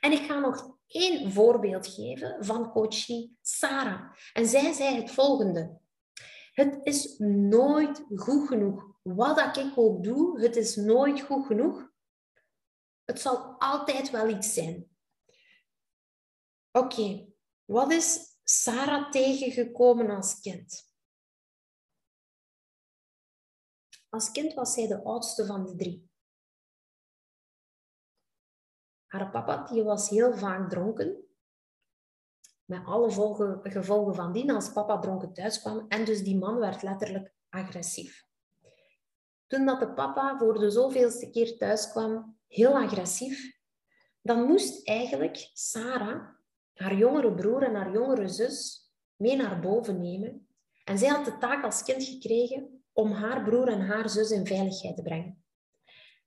En 0.00 0.12
ik 0.12 0.22
ga 0.22 0.38
nog 0.38 0.76
één 0.86 1.32
voorbeeld 1.32 1.86
geven 1.86 2.36
van 2.40 2.70
coachie 2.70 3.36
Sarah. 3.42 4.00
En 4.32 4.46
zij 4.46 4.72
zei 4.72 4.96
het 4.96 5.10
volgende. 5.10 5.78
Het 6.52 6.80
is 6.82 7.18
nooit 7.18 8.04
goed 8.14 8.48
genoeg. 8.48 8.86
Wat 9.02 9.56
ik 9.56 9.72
ook 9.74 10.02
doe, 10.02 10.40
het 10.40 10.56
is 10.56 10.76
nooit 10.76 11.20
goed 11.20 11.46
genoeg. 11.46 11.88
Het 13.08 13.20
zal 13.20 13.58
altijd 13.58 14.10
wel 14.10 14.28
iets 14.28 14.54
zijn. 14.54 14.96
Oké, 16.70 17.32
wat 17.64 17.92
is 17.92 18.38
Sarah 18.44 19.10
tegengekomen 19.10 20.10
als 20.10 20.40
kind? 20.40 20.92
Als 24.08 24.30
kind 24.30 24.54
was 24.54 24.72
zij 24.72 24.86
de 24.86 25.04
oudste 25.04 25.46
van 25.46 25.64
de 25.64 25.76
drie. 25.76 26.10
Haar 29.06 29.30
papa 29.30 29.66
die 29.66 29.82
was 29.82 30.08
heel 30.08 30.36
vaak 30.36 30.70
dronken 30.70 31.28
met 32.64 32.84
alle 32.84 33.10
gevolgen 33.62 34.14
van 34.14 34.32
dien 34.32 34.50
als 34.50 34.72
papa 34.72 34.98
dronken 34.98 35.32
thuis 35.32 35.60
kwam. 35.60 35.88
En 35.88 36.04
dus 36.04 36.22
die 36.22 36.38
man 36.38 36.58
werd 36.58 36.82
letterlijk 36.82 37.34
agressief. 37.48 38.26
Toen 39.46 39.66
dat 39.66 39.80
de 39.80 39.92
papa 39.92 40.38
voor 40.38 40.58
de 40.58 40.70
zoveelste 40.70 41.30
keer 41.30 41.58
thuis 41.58 41.90
kwam, 41.90 42.37
heel 42.48 42.76
agressief, 42.76 43.58
dan 44.20 44.46
moest 44.46 44.88
eigenlijk 44.88 45.50
Sarah 45.52 46.36
haar 46.74 46.96
jongere 46.96 47.34
broer 47.34 47.62
en 47.62 47.74
haar 47.74 47.92
jongere 47.92 48.28
zus 48.28 48.88
mee 49.16 49.36
naar 49.36 49.60
boven 49.60 50.00
nemen. 50.00 50.48
En 50.84 50.98
zij 50.98 51.08
had 51.08 51.24
de 51.24 51.38
taak 51.38 51.64
als 51.64 51.82
kind 51.82 52.04
gekregen 52.04 52.82
om 52.92 53.12
haar 53.12 53.42
broer 53.44 53.68
en 53.68 53.86
haar 53.86 54.08
zus 54.10 54.30
in 54.30 54.46
veiligheid 54.46 54.96
te 54.96 55.02
brengen. 55.02 55.44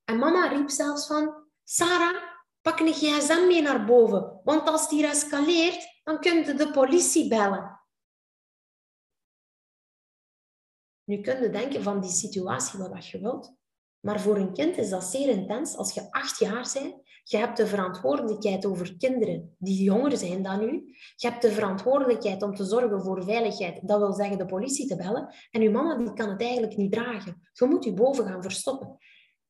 En 0.03 0.17
mama 0.17 0.47
riep 0.47 0.69
zelfs 0.69 1.07
van, 1.07 1.45
Sarah, 1.63 2.23
pak 2.61 2.79
een 2.79 2.93
gsm 2.93 3.47
mee 3.47 3.61
naar 3.61 3.85
boven, 3.85 4.39
want 4.43 4.67
als 4.67 4.89
die 4.89 5.07
escaleert, 5.07 5.99
dan 6.03 6.19
kunt 6.19 6.45
je 6.45 6.53
de 6.53 6.71
politie 6.71 7.27
bellen. 7.27 7.79
Nu 11.03 11.21
kun 11.21 11.51
denken 11.51 11.83
van 11.83 12.01
die 12.01 12.11
situatie 12.11 12.79
wat 12.79 13.07
je 13.07 13.19
wilt. 13.19 13.55
Maar 14.01 14.21
voor 14.21 14.37
een 14.37 14.53
kind 14.53 14.77
is 14.77 14.89
dat 14.89 15.03
zeer 15.03 15.29
intens. 15.29 15.77
Als 15.77 15.93
je 15.93 16.11
acht 16.11 16.39
jaar 16.39 16.69
bent, 16.73 16.95
je 17.23 17.37
hebt 17.37 17.57
de 17.57 17.67
verantwoordelijkheid 17.67 18.65
over 18.65 18.97
kinderen 18.97 19.55
die 19.57 19.83
jonger 19.83 20.17
zijn 20.17 20.43
dan 20.43 20.61
u. 20.63 20.95
Je 21.15 21.27
hebt 21.27 21.41
de 21.41 21.51
verantwoordelijkheid 21.51 22.43
om 22.43 22.55
te 22.55 22.65
zorgen 22.65 23.01
voor 23.01 23.23
veiligheid. 23.23 23.79
Dat 23.87 23.99
wil 23.99 24.13
zeggen 24.13 24.37
de 24.37 24.45
politie 24.45 24.87
te 24.87 24.95
bellen. 24.95 25.35
En 25.51 25.61
uw 25.61 25.71
mama 25.71 25.97
die 25.97 26.13
kan 26.13 26.29
het 26.29 26.41
eigenlijk 26.41 26.77
niet 26.77 26.91
dragen. 26.91 27.49
Je 27.53 27.65
moet 27.65 27.83
je 27.83 27.93
boven 27.93 28.25
gaan 28.25 28.43
verstoppen. 28.43 28.97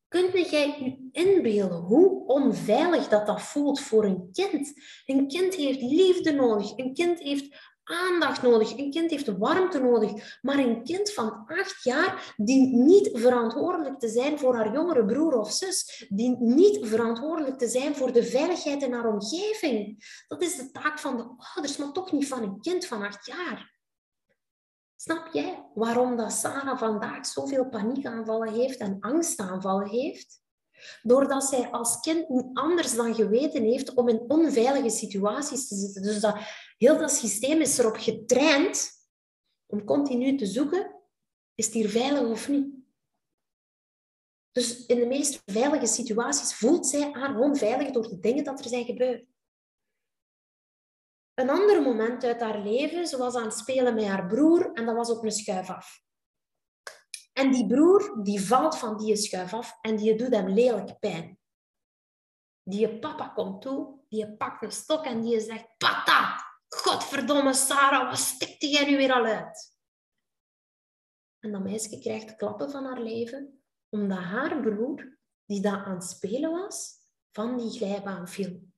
Kunt 0.07 0.49
jij 0.49 0.67
je 0.79 1.09
inbeelden 1.11 1.77
hoe 1.77 2.25
onveilig 2.25 3.07
dat, 3.07 3.27
dat 3.27 3.41
voelt 3.41 3.79
voor 3.79 4.05
een 4.05 4.29
kind? 4.31 4.73
Een 5.05 5.27
kind 5.27 5.55
heeft 5.55 5.81
liefde 5.81 6.31
nodig. 6.31 6.77
Een 6.77 6.93
kind 6.93 7.19
heeft 7.19 7.70
aandacht 7.91 8.41
nodig. 8.41 8.77
Een 8.77 8.91
kind 8.91 9.11
heeft 9.11 9.37
warmte 9.37 9.79
nodig. 9.79 10.39
Maar 10.41 10.57
een 10.57 10.83
kind 10.83 11.11
van 11.13 11.43
acht 11.47 11.83
jaar 11.83 12.33
dient 12.37 12.71
niet 12.71 13.09
verantwoordelijk 13.13 13.99
te 13.99 14.07
zijn 14.07 14.39
voor 14.39 14.55
haar 14.55 14.73
jongere 14.73 15.05
broer 15.05 15.39
of 15.39 15.51
zus. 15.51 16.05
Dient 16.09 16.39
niet 16.39 16.79
verantwoordelijk 16.81 17.57
te 17.57 17.67
zijn 17.67 17.95
voor 17.95 18.11
de 18.11 18.23
veiligheid 18.23 18.83
in 18.83 18.93
haar 18.93 19.07
omgeving. 19.07 20.05
Dat 20.27 20.41
is 20.41 20.55
de 20.55 20.71
taak 20.71 20.99
van 20.99 21.17
de 21.17 21.25
ouders, 21.53 21.77
maar 21.77 21.91
toch 21.91 22.11
niet 22.11 22.27
van 22.27 22.43
een 22.43 22.59
kind 22.61 22.85
van 22.85 23.03
acht 23.03 23.25
jaar. 23.25 23.79
Snap 24.95 25.29
jij 25.33 25.65
waarom 25.73 26.15
dat 26.15 26.31
Sarah 26.31 26.77
vandaag 26.77 27.25
zoveel 27.25 27.69
paniekaanvallen 27.69 28.53
heeft 28.53 28.77
en 28.77 28.97
angstaanvallen 28.99 29.87
heeft? 29.87 30.41
Doordat 31.01 31.43
zij 31.43 31.69
als 31.69 31.99
kind 31.99 32.29
niet 32.29 32.49
anders 32.53 32.95
dan 32.95 33.15
geweten 33.15 33.63
heeft 33.63 33.93
om 33.93 34.09
in 34.09 34.23
onveilige 34.27 34.89
situaties 34.89 35.67
te 35.67 35.75
zitten. 35.75 36.01
Dus 36.01 36.19
dat, 36.19 36.35
heel 36.81 36.97
dat 36.97 37.11
systeem 37.11 37.61
is 37.61 37.77
erop 37.77 37.95
getraind 37.95 38.91
om 39.65 39.85
continu 39.85 40.37
te 40.37 40.45
zoeken, 40.45 41.01
is 41.55 41.65
het 41.65 41.73
hier 41.73 41.89
veilig 41.89 42.21
of 42.21 42.47
niet? 42.47 42.75
Dus 44.51 44.85
in 44.85 44.99
de 44.99 45.05
meest 45.05 45.41
veilige 45.45 45.85
situaties 45.85 46.55
voelt 46.55 46.87
zij 46.87 47.11
haar 47.11 47.39
onveilig 47.39 47.91
door 47.91 48.09
de 48.09 48.19
dingen 48.19 48.43
dat 48.43 48.59
er 48.59 48.69
zijn 48.69 48.85
gebeurd. 48.85 49.25
Een 51.33 51.49
ander 51.49 51.81
moment 51.81 52.23
uit 52.23 52.41
haar 52.41 52.59
leven, 52.59 53.07
ze 53.07 53.17
was 53.17 53.35
aan 53.35 53.43
het 53.43 53.57
spelen 53.57 53.95
met 53.95 54.05
haar 54.05 54.27
broer 54.27 54.73
en 54.73 54.85
dat 54.85 54.95
was 54.95 55.09
op 55.09 55.23
een 55.23 55.31
schuif 55.31 55.69
af. 55.69 56.03
En 57.33 57.51
die 57.51 57.67
broer 57.67 58.23
die 58.23 58.41
valt 58.41 58.77
van 58.77 58.97
die 58.97 59.15
schuif 59.15 59.53
af 59.53 59.77
en 59.81 59.95
die 59.95 60.15
doet 60.15 60.33
hem 60.33 60.47
lelijk 60.47 60.99
pijn. 60.99 61.39
Die 62.63 62.99
papa 62.99 63.27
komt 63.27 63.61
toe, 63.61 63.99
die 64.09 64.37
pakt 64.37 64.63
een 64.63 64.71
stok 64.71 65.05
en 65.05 65.21
die 65.21 65.39
zegt: 65.39 65.77
Pata, 65.77 66.50
godverdomme 66.75 67.53
Sarah, 67.53 68.09
wat 68.09 68.19
stikte 68.19 68.67
jij 68.67 68.89
nu 68.89 68.97
weer 68.97 69.13
al 69.13 69.25
uit? 69.25 69.75
En 71.39 71.51
dat 71.51 71.63
meisje 71.63 71.99
krijgt 71.99 72.35
klappen 72.35 72.71
van 72.71 72.85
haar 72.85 73.01
leven, 73.01 73.61
omdat 73.89 74.17
haar 74.17 74.61
broer, 74.61 75.17
die 75.45 75.61
daar 75.61 75.83
aan 75.83 75.95
het 75.95 76.03
spelen 76.03 76.51
was, 76.51 76.93
van 77.31 77.57
die 77.57 77.69
glijbaan 77.69 78.27
viel. 78.27 78.69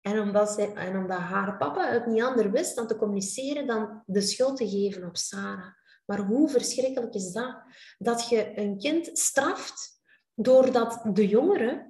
En 0.00 0.20
omdat, 0.20 0.50
zij, 0.50 0.74
en 0.74 0.96
omdat 0.96 1.18
haar 1.18 1.56
papa 1.56 1.92
het 1.92 2.06
niet 2.06 2.22
anders 2.22 2.50
wist 2.50 2.76
dan 2.76 2.86
te 2.86 2.96
communiceren 2.96 3.66
dan 3.66 4.02
de 4.06 4.20
schuld 4.20 4.56
te 4.56 4.68
geven 4.68 5.04
op 5.04 5.16
Sarah. 5.16 5.74
Maar 6.04 6.18
hoe 6.18 6.48
verschrikkelijk 6.48 7.14
is 7.14 7.32
dat? 7.32 7.62
Dat 7.98 8.28
je 8.28 8.58
een 8.58 8.78
kind 8.78 9.18
straft 9.18 10.02
doordat 10.34 11.00
de 11.12 11.28
jongere 11.28 11.87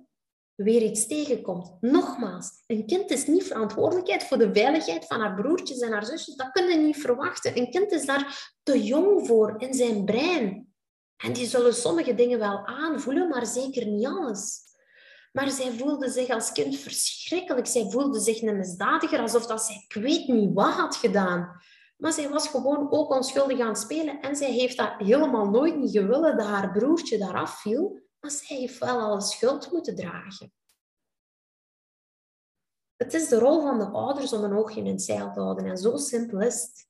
weer 0.64 0.82
iets 0.82 1.06
tegenkomt. 1.06 1.76
Nogmaals, 1.80 2.62
een 2.66 2.86
kind 2.86 3.10
is 3.10 3.26
niet 3.26 3.44
verantwoordelijkheid 3.44 4.24
voor 4.24 4.38
de 4.38 4.52
veiligheid 4.52 5.06
van 5.06 5.20
haar 5.20 5.34
broertjes 5.34 5.80
en 5.80 5.92
haar 5.92 6.04
zusjes. 6.04 6.36
Dat 6.36 6.50
kun 6.50 6.68
je 6.68 6.76
niet 6.76 6.96
verwachten. 6.96 7.58
Een 7.58 7.70
kind 7.70 7.92
is 7.92 8.06
daar 8.06 8.54
te 8.62 8.82
jong 8.82 9.26
voor 9.26 9.54
in 9.58 9.74
zijn 9.74 10.04
brein. 10.04 10.72
En 11.16 11.32
die 11.32 11.46
zullen 11.46 11.74
sommige 11.74 12.14
dingen 12.14 12.38
wel 12.38 12.66
aanvoelen, 12.66 13.28
maar 13.28 13.46
zeker 13.46 13.86
niet 13.86 14.06
alles. 14.06 14.60
Maar 15.32 15.50
zij 15.50 15.70
voelde 15.70 16.10
zich 16.10 16.28
als 16.28 16.52
kind 16.52 16.76
verschrikkelijk. 16.76 17.66
Zij 17.66 17.90
voelde 17.90 18.20
zich 18.20 18.42
een 18.42 18.56
misdadiger, 18.56 19.20
alsof 19.20 19.46
dat 19.46 19.62
zij 19.62 19.84
ik 19.88 20.02
weet 20.02 20.28
niet 20.28 20.54
wat 20.54 20.72
had 20.72 20.96
gedaan. 20.96 21.60
Maar 21.96 22.12
zij 22.12 22.28
was 22.28 22.48
gewoon 22.48 22.92
ook 22.92 23.10
onschuldig 23.10 23.60
aan 23.60 23.68
het 23.68 23.78
spelen. 23.78 24.20
En 24.20 24.36
zij 24.36 24.50
heeft 24.50 24.76
dat 24.76 24.94
helemaal 24.98 25.50
nooit 25.50 25.76
niet 25.76 25.90
gewillen 25.90 26.36
dat 26.36 26.46
haar 26.46 26.72
broertje 26.72 27.18
daar 27.18 27.34
afviel. 27.34 28.00
Maar 28.20 28.30
zij 28.30 28.56
heeft 28.56 28.78
wel 28.78 29.00
alle 29.00 29.20
schuld 29.20 29.70
moeten 29.70 29.94
dragen. 29.96 30.52
Het 32.96 33.14
is 33.14 33.28
de 33.28 33.38
rol 33.38 33.60
van 33.60 33.78
de 33.78 33.86
ouders 33.86 34.32
om 34.32 34.44
een 34.44 34.56
oogje 34.56 34.80
in 34.80 34.86
het 34.86 35.02
zeil 35.02 35.32
te 35.32 35.40
houden. 35.40 35.66
En 35.66 35.76
zo 35.76 35.96
simpel 35.96 36.40
is 36.40 36.62
het. 36.62 36.88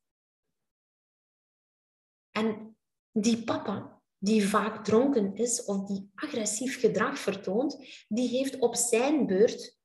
En 2.30 2.76
die 3.12 3.44
papa, 3.44 4.02
die 4.18 4.48
vaak 4.48 4.84
dronken 4.84 5.34
is 5.34 5.64
of 5.64 5.86
die 5.86 6.10
agressief 6.14 6.80
gedrag 6.80 7.18
vertoont, 7.18 8.04
die 8.08 8.28
heeft 8.28 8.58
op 8.58 8.74
zijn 8.74 9.26
beurt 9.26 9.78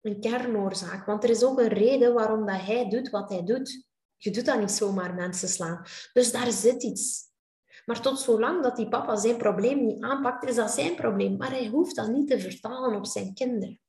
een 0.00 0.20
kernoorzaak. 0.20 1.06
Want 1.06 1.24
er 1.24 1.30
is 1.30 1.42
ook 1.42 1.58
een 1.58 1.68
reden 1.68 2.14
waarom 2.14 2.46
dat 2.46 2.60
hij 2.60 2.88
doet 2.88 3.10
wat 3.10 3.28
hij 3.28 3.44
doet. 3.44 3.86
Je 4.16 4.30
doet 4.30 4.44
dat 4.44 4.60
niet 4.60 4.70
zomaar 4.70 5.14
mensen 5.14 5.48
slaan. 5.48 5.86
Dus 6.12 6.32
daar 6.32 6.52
zit 6.52 6.82
iets. 6.82 7.27
Maar 7.88 8.00
tot 8.00 8.20
zolang 8.20 8.62
dat 8.62 8.76
die 8.76 8.88
papa 8.88 9.16
zijn 9.16 9.36
probleem 9.36 9.86
niet 9.86 10.02
aanpakt, 10.02 10.44
is 10.44 10.54
dat 10.54 10.70
zijn 10.70 10.94
probleem. 10.94 11.36
Maar 11.36 11.50
hij 11.50 11.66
hoeft 11.66 11.96
dat 11.96 12.08
niet 12.08 12.28
te 12.28 12.40
vertalen 12.40 12.96
op 12.96 13.06
zijn 13.06 13.34
kinderen. 13.34 13.80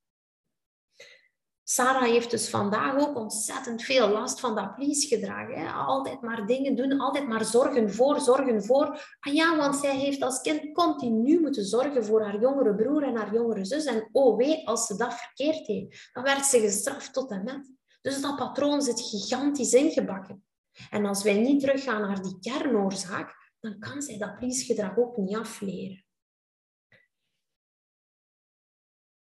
Sarah 1.63 2.03
heeft 2.03 2.31
dus 2.31 2.49
vandaag 2.49 3.07
ook 3.07 3.15
ontzettend 3.15 3.81
veel 3.81 4.09
last 4.09 4.39
van 4.39 4.55
dat 4.55 4.75
please-gedrag. 4.75 5.75
Altijd 5.75 6.21
maar 6.21 6.45
dingen 6.45 6.75
doen, 6.75 6.99
altijd 6.99 7.27
maar 7.27 7.45
zorgen 7.45 7.93
voor, 7.93 8.19
zorgen 8.19 8.63
voor. 8.63 8.85
Ah 9.19 9.33
ja, 9.33 9.57
want 9.57 9.75
zij 9.75 9.95
heeft 9.95 10.21
als 10.21 10.41
kind 10.41 10.73
continu 10.73 11.39
moeten 11.39 11.65
zorgen 11.65 12.05
voor 12.05 12.21
haar 12.21 12.39
jongere 12.39 12.75
broer 12.75 13.03
en 13.03 13.15
haar 13.15 13.33
jongere 13.33 13.65
zus. 13.65 13.85
En 13.85 14.09
oh 14.11 14.37
wee, 14.37 14.67
als 14.67 14.85
ze 14.85 14.95
dat 14.95 15.13
verkeerd 15.13 15.65
deed, 15.65 16.09
dan 16.13 16.23
werd 16.23 16.45
ze 16.45 16.59
gestraft 16.59 17.13
tot 17.13 17.31
en 17.31 17.43
met. 17.43 17.71
Dus 18.01 18.21
dat 18.21 18.35
patroon 18.35 18.81
zit 18.81 19.01
gigantisch 19.01 19.73
ingebakken. 19.73 20.43
En 20.89 21.05
als 21.05 21.23
wij 21.23 21.37
niet 21.37 21.59
teruggaan 21.59 22.01
naar 22.01 22.21
die 22.21 22.39
kernoorzaak, 22.39 23.38
dan 23.59 23.79
kan 23.79 24.01
zij 24.01 24.17
dat 24.17 24.37
please-gedrag 24.37 24.97
ook 24.97 25.17
niet 25.17 25.35
afleren. 25.35 26.05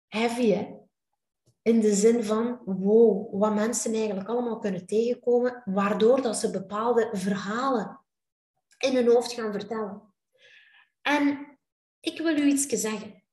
Heavy, 0.07 0.51
hè? 0.51 0.79
In 1.62 1.79
de 1.79 1.95
zin 1.95 2.23
van, 2.23 2.62
wow, 2.65 3.39
wat 3.39 3.53
mensen 3.53 3.93
eigenlijk 3.93 4.29
allemaal 4.29 4.60
kunnen 4.60 4.86
tegenkomen, 4.86 5.62
waardoor 5.65 6.21
dat 6.21 6.38
ze 6.38 6.51
bepaalde 6.51 7.10
verhalen 7.12 8.01
in 8.77 8.95
hun 8.95 9.07
hoofd 9.07 9.31
gaan 9.31 9.51
vertellen. 9.51 10.13
En 11.01 11.57
ik 11.99 12.17
wil 12.17 12.38
u 12.38 12.45
iets 12.45 12.67
zeggen. 12.67 13.23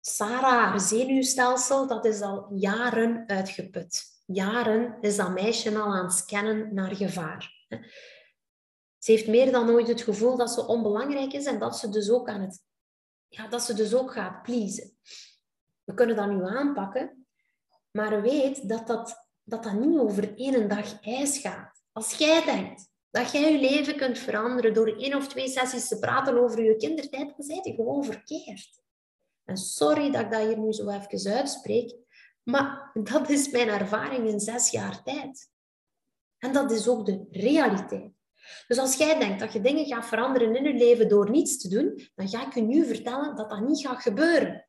Sarah, 0.00 0.68
haar 0.68 0.80
zenuwstelsel, 0.80 1.86
dat 1.86 2.04
is 2.04 2.20
al 2.20 2.54
jaren 2.54 3.24
uitgeput. 3.26 4.02
Jaren 4.26 4.98
is 5.00 5.16
dat 5.16 5.32
meisje 5.32 5.78
al 5.78 5.94
aan 5.94 6.04
het 6.04 6.12
scannen 6.12 6.74
naar 6.74 6.96
gevaar. 6.96 7.52
Ze 9.02 9.10
heeft 9.12 9.26
meer 9.26 9.52
dan 9.52 9.70
ooit 9.70 9.88
het 9.88 10.02
gevoel 10.02 10.36
dat 10.36 10.50
ze 10.50 10.66
onbelangrijk 10.66 11.32
is 11.32 11.44
en 11.44 11.58
dat 11.58 11.78
ze 11.78 11.88
dus 11.88 12.10
ook, 12.10 12.28
aan 12.28 12.40
het, 12.40 12.62
ja, 13.28 13.48
dat 13.48 13.62
ze 13.62 13.74
dus 13.74 13.94
ook 13.94 14.12
gaat 14.12 14.42
pleasen. 14.42 14.96
We 15.84 15.94
kunnen 15.94 16.16
dat 16.16 16.28
nu 16.28 16.44
aanpakken 16.44 17.22
maar 17.92 18.22
weet 18.22 18.68
dat 18.68 18.86
dat, 18.86 19.26
dat 19.42 19.62
dat 19.62 19.72
niet 19.72 19.98
over 19.98 20.36
één 20.36 20.68
dag 20.68 21.00
ijs 21.00 21.38
gaat. 21.38 21.82
Als 21.92 22.14
jij 22.14 22.44
denkt 22.44 22.90
dat 23.10 23.32
jij 23.32 23.52
je 23.52 23.60
leven 23.60 23.96
kunt 23.96 24.18
veranderen 24.18 24.74
door 24.74 24.96
één 24.96 25.14
of 25.14 25.28
twee 25.28 25.48
sessies 25.48 25.88
te 25.88 25.98
praten 25.98 26.38
over 26.38 26.64
je 26.64 26.76
kindertijd, 26.76 27.36
dan 27.36 27.46
zijn 27.46 27.60
je 27.62 27.74
gewoon 27.74 28.04
verkeerd. 28.04 28.80
En 29.44 29.56
sorry 29.56 30.10
dat 30.10 30.20
ik 30.20 30.30
dat 30.30 30.46
hier 30.46 30.58
nu 30.58 30.72
zo 30.72 30.88
even 30.88 31.32
uitspreek, 31.32 31.96
maar 32.42 32.90
dat 33.02 33.28
is 33.28 33.50
mijn 33.50 33.68
ervaring 33.68 34.28
in 34.28 34.40
zes 34.40 34.70
jaar 34.70 35.02
tijd. 35.02 35.50
En 36.38 36.52
dat 36.52 36.70
is 36.70 36.88
ook 36.88 37.06
de 37.06 37.26
realiteit. 37.30 38.21
Dus 38.66 38.78
als 38.78 38.96
jij 38.96 39.18
denkt 39.18 39.40
dat 39.40 39.52
je 39.52 39.60
dingen 39.60 39.86
gaat 39.86 40.06
veranderen 40.06 40.56
in 40.56 40.64
je 40.64 40.74
leven 40.74 41.08
door 41.08 41.30
niets 41.30 41.58
te 41.58 41.68
doen, 41.68 42.08
dan 42.14 42.28
ga 42.28 42.46
ik 42.46 42.54
je 42.54 42.62
nu 42.62 42.86
vertellen 42.86 43.36
dat 43.36 43.50
dat 43.50 43.60
niet 43.60 43.86
gaat 43.86 44.02
gebeuren. 44.02 44.68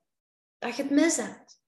Dat 0.57 0.75
je 0.75 0.83
het 0.83 0.91
mis 0.91 1.17
hebt. 1.17 1.62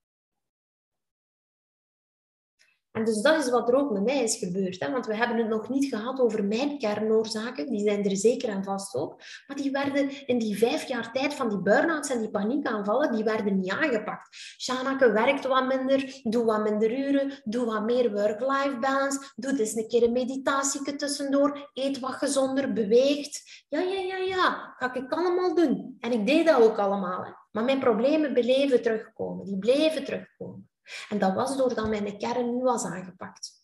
En 2.96 3.06
dus 3.06 3.22
dat 3.22 3.44
is 3.44 3.50
wat 3.50 3.70
er 3.70 3.76
ook 3.76 3.92
met 3.92 4.04
mij 4.04 4.24
is 4.24 4.38
gebeurd. 4.38 4.80
Hè? 4.80 4.92
Want 4.92 5.06
we 5.06 5.16
hebben 5.16 5.38
het 5.38 5.48
nog 5.48 5.70
niet 5.70 5.86
gehad 5.86 6.20
over 6.20 6.44
mijn 6.44 6.78
kernoorzaken. 6.78 7.70
Die 7.70 7.80
zijn 7.80 8.04
er 8.04 8.18
zeker 8.18 8.50
en 8.50 8.64
vast 8.64 8.96
ook. 8.96 9.22
Maar 9.48 9.58
die 9.58 9.72
werden 9.72 10.28
in 10.28 10.38
die 10.38 10.58
vijf 10.58 10.84
jaar 10.84 11.12
tijd 11.12 11.34
van 11.34 11.50
die 11.50 11.62
burn-outs 11.62 12.10
en 12.10 12.20
die 12.20 12.30
paniekaanvallen, 12.30 13.12
die 13.12 13.24
werden 13.24 13.60
niet 13.60 13.72
aangepakt. 13.72 14.38
Shanake 14.58 15.12
werkt 15.12 15.48
wat 15.48 15.68
minder, 15.68 16.20
doe 16.24 16.46
wat 16.46 16.64
minder 16.64 16.92
uren, 16.92 17.42
doe 17.44 17.66
wat 17.66 17.84
meer 17.84 18.12
work-life 18.12 18.78
balance, 18.80 19.32
doe 19.36 19.54
dus 19.54 19.74
een 19.74 19.88
keer 19.88 20.04
een 20.04 20.12
meditatie 20.12 20.96
tussendoor, 20.96 21.70
eet 21.74 22.00
wat 22.00 22.14
gezonder, 22.14 22.74
beweegt. 22.74 23.66
Ja, 23.70 23.80
ja, 23.80 24.00
ja, 24.00 24.18
ja, 24.18 24.74
ga 24.78 24.94
ik 24.94 25.12
allemaal 25.12 25.56
doen. 25.56 25.98
En 26.00 26.12
ik 26.12 26.28
deed 26.28 26.46
dat 26.46 26.62
ook 26.62 26.78
allemaal. 26.78 27.24
Hè? 27.24 27.32
Maar 27.52 27.64
mijn 27.64 27.80
problemen 27.80 28.34
bleven 28.34 28.82
terugkomen. 28.82 29.46
Die 29.46 29.58
bleven 29.58 30.04
terugkomen. 30.04 30.70
En 31.10 31.20
dat 31.20 31.34
was 31.34 31.58
doordat 31.58 31.90
mijn 31.90 32.18
kern 32.18 32.58
nu 32.58 32.64
was 32.64 32.84
aangepakt. 32.84 33.64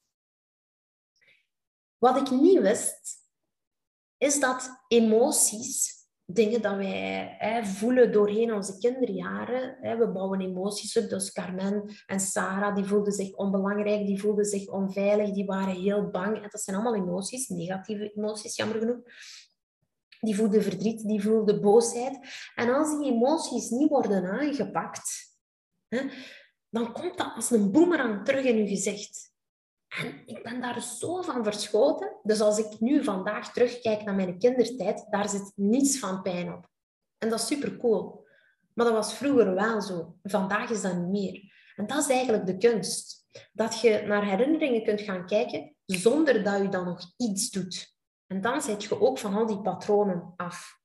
Wat 1.98 2.18
ik 2.18 2.30
niet 2.30 2.60
wist, 2.60 3.26
is 4.18 4.40
dat 4.40 4.84
emoties, 4.88 6.02
dingen 6.26 6.62
dat 6.62 6.76
wij 6.76 7.36
hè, 7.40 7.66
voelen 7.66 8.12
doorheen 8.12 8.54
onze 8.54 8.78
kinderjaren, 8.78 9.78
hè, 9.82 9.98
we 9.98 10.12
bouwen 10.12 10.42
emoties 10.42 10.98
op. 10.98 11.10
Dus 11.10 11.32
Carmen 11.32 11.96
en 12.06 12.20
Sarah, 12.20 12.76
die 12.76 12.86
voelden 12.86 13.14
zich 13.14 13.36
onbelangrijk, 13.36 14.06
die 14.06 14.20
voelden 14.20 14.46
zich 14.46 14.68
onveilig, 14.68 15.32
die 15.32 15.46
waren 15.46 15.82
heel 15.82 16.10
bang. 16.10 16.36
En 16.36 16.50
dat 16.50 16.62
zijn 16.62 16.76
allemaal 16.76 17.02
emoties, 17.02 17.48
negatieve 17.48 18.12
emoties, 18.14 18.56
jammer 18.56 18.78
genoeg. 18.78 19.02
Die 20.20 20.36
voelden 20.36 20.64
verdriet, 20.64 21.08
die 21.08 21.22
voelden 21.22 21.62
boosheid. 21.62 22.20
En 22.56 22.74
als 22.74 22.98
die 22.98 23.12
emoties 23.12 23.70
niet 23.70 23.90
worden 23.90 24.26
aangepakt, 24.26 25.36
hè, 25.88 26.10
dan 26.72 26.94
komt 26.94 27.18
dat 27.18 27.32
als 27.36 27.52
een 27.52 27.72
boemerang 27.72 28.26
terug 28.26 28.46
in 28.46 28.58
je 28.58 28.68
gezicht. 28.68 29.30
En 29.88 30.22
ik 30.26 30.44
ben 30.44 30.62
daar 30.62 30.82
zo 30.82 31.22
van 31.22 31.44
verschoten. 31.44 32.16
Dus 32.24 32.42
als 32.42 32.58
ik 32.58 32.80
nu 32.80 33.04
vandaag 33.04 33.54
terugkijk 33.54 34.04
naar 34.04 34.16
mijn 34.16 34.40
kindertijd, 34.40 35.06
daar 35.10 35.30
zit 35.30 35.52
niets 35.56 36.00
van 36.00 36.22
pijn 36.22 36.54
op. 36.54 36.70
En 37.18 37.30
dat 37.30 37.40
is 37.40 37.48
super 37.48 37.78
cool. 37.78 38.28
Maar 38.74 38.86
dat 38.86 38.96
was 38.96 39.14
vroeger 39.14 39.54
wel 39.54 39.82
zo. 39.82 40.16
Vandaag 40.24 40.70
is 40.70 40.82
dat 40.82 40.96
niet 40.96 41.10
meer. 41.10 41.54
En 41.76 41.88
dat 41.88 41.98
is 41.98 42.10
eigenlijk 42.10 42.46
de 42.46 42.58
kunst. 42.58 43.28
Dat 43.52 43.80
je 43.80 44.04
naar 44.08 44.26
herinneringen 44.26 44.84
kunt 44.84 45.02
gaan 45.02 45.26
kijken 45.26 45.76
zonder 45.86 46.44
dat 46.44 46.62
je 46.62 46.70
dan 46.70 46.86
nog 46.86 47.14
iets 47.18 47.50
doet. 47.50 47.96
En 48.28 48.42
dan 48.42 48.62
zet 48.62 48.84
je 48.84 49.02
ook 49.02 49.18
van 49.18 49.34
al 49.34 49.46
die 49.46 49.62
patronen 49.62 50.34
af. 50.36 50.80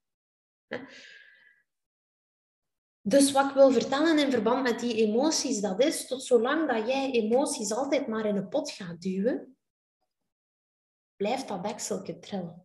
Dus 3.08 3.32
wat 3.32 3.48
ik 3.48 3.54
wil 3.54 3.70
vertellen 3.70 4.18
in 4.18 4.30
verband 4.30 4.62
met 4.62 4.80
die 4.80 4.94
emoties, 4.94 5.60
dat 5.60 5.82
is 5.82 6.06
tot 6.06 6.22
zolang 6.22 6.68
dat 6.68 6.88
jij 6.88 7.10
emoties 7.10 7.72
altijd 7.72 8.06
maar 8.06 8.26
in 8.26 8.36
een 8.36 8.48
pot 8.48 8.70
gaat 8.70 9.00
duwen, 9.00 9.56
blijft 11.16 11.48
dat 11.48 11.62
dekseltje 11.62 12.18
trillen. 12.18 12.62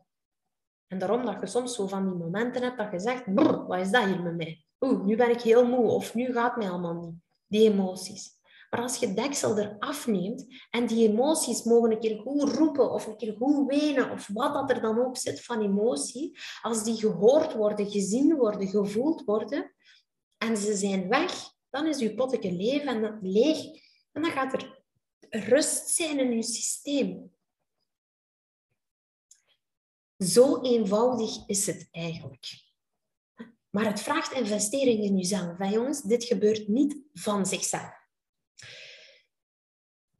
En 0.87 0.99
daarom 0.99 1.25
dat 1.25 1.39
je 1.39 1.47
soms 1.47 1.75
zo 1.75 1.87
van 1.87 2.05
die 2.05 2.17
momenten 2.17 2.63
hebt 2.63 2.77
dat 2.77 2.91
je 2.91 2.99
zegt, 2.99 3.23
wat 3.25 3.79
is 3.79 3.91
dat 3.91 4.05
hier 4.05 4.21
met 4.21 4.35
mij? 4.35 4.65
Oeh, 4.79 5.03
nu 5.03 5.15
ben 5.15 5.29
ik 5.29 5.41
heel 5.41 5.67
moe 5.67 5.87
of 5.87 6.13
nu 6.13 6.33
gaat 6.33 6.57
mij 6.57 6.69
allemaal 6.69 6.93
niet. 6.93 7.15
Die 7.47 7.71
emoties. 7.71 8.39
Maar 8.69 8.81
als 8.81 8.97
je 8.97 9.13
deksel 9.13 9.57
eraf 9.57 10.07
neemt 10.07 10.45
en 10.69 10.87
die 10.87 11.09
emoties 11.09 11.63
mogen 11.63 11.91
een 11.91 11.99
keer 11.99 12.19
goed 12.19 12.53
roepen 12.53 12.91
of 12.91 13.07
een 13.07 13.17
keer 13.17 13.35
goed 13.37 13.67
wenen 13.67 14.11
of 14.11 14.29
wat 14.33 14.53
dat 14.53 14.69
er 14.69 14.81
dan 14.81 15.05
ook 15.05 15.17
zit 15.17 15.45
van 15.45 15.61
emotie, 15.61 16.37
als 16.61 16.83
die 16.83 16.95
gehoord 16.95 17.53
worden, 17.53 17.89
gezien 17.89 18.35
worden, 18.35 18.67
gevoeld 18.67 19.23
worden 19.23 19.70
en 20.41 20.57
ze 20.57 20.75
zijn 20.75 21.07
weg, 21.07 21.53
dan 21.69 21.87
is 21.87 21.99
je 21.99 22.15
potje 22.15 22.51
leven 22.51 22.87
en 22.87 23.19
leeg 23.21 23.65
en 24.11 24.21
dan 24.21 24.31
gaat 24.31 24.53
er 24.53 24.83
rust 25.29 25.87
zijn 25.87 26.19
in 26.19 26.31
je 26.31 26.43
systeem. 26.43 27.35
Zo 30.17 30.61
eenvoudig 30.61 31.47
is 31.47 31.65
het 31.65 31.87
eigenlijk. 31.91 32.63
Maar 33.69 33.85
het 33.85 34.01
vraagt 34.01 34.31
investering 34.31 35.03
in 35.03 35.17
jezelf. 35.17 35.57
Hè, 35.57 35.67
jongens? 35.67 36.01
Dit 36.01 36.23
gebeurt 36.23 36.67
niet 36.67 36.97
van 37.13 37.45
zichzelf. 37.45 38.09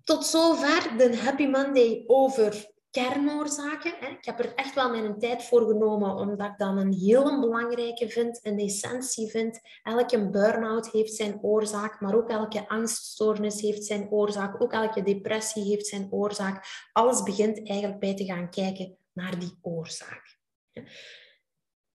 Tot 0.03 0.25
zover 0.25 0.97
de 0.97 1.17
Happy 1.17 1.45
Monday 1.45 2.03
over 2.07 2.70
kernoorzaken. 2.91 4.01
Ik 4.01 4.25
heb 4.25 4.39
er 4.39 4.56
echt 4.56 4.75
wel 4.75 4.89
mijn 4.89 5.19
tijd 5.19 5.43
voor 5.43 5.67
genomen, 5.67 6.15
omdat 6.15 6.47
ik 6.47 6.58
dan 6.58 6.77
een 6.77 6.93
heel 6.93 7.39
belangrijke 7.39 8.10
vind, 8.10 8.39
een 8.43 8.60
essentie 8.60 9.30
vind. 9.30 9.60
Elke 9.84 10.30
burn-out 10.30 10.91
heeft 10.91 11.13
zijn 11.13 11.39
oorzaak, 11.41 12.01
maar 12.01 12.15
ook 12.15 12.30
elke 12.30 12.67
angststoornis 12.67 13.62
heeft 13.62 13.84
zijn 13.86 14.10
oorzaak. 14.10 14.62
Ook 14.62 14.73
elke 14.73 15.04
depressie 15.04 15.63
heeft 15.63 15.88
zijn 15.88 16.12
oorzaak. 16.12 16.65
Alles 16.91 17.23
begint 17.23 17.67
eigenlijk 17.67 17.99
bij 17.99 18.15
te 18.15 18.25
gaan 18.25 18.49
kijken 18.49 18.97
naar 19.13 19.39
die 19.39 19.58
oorzaak. 19.62 20.39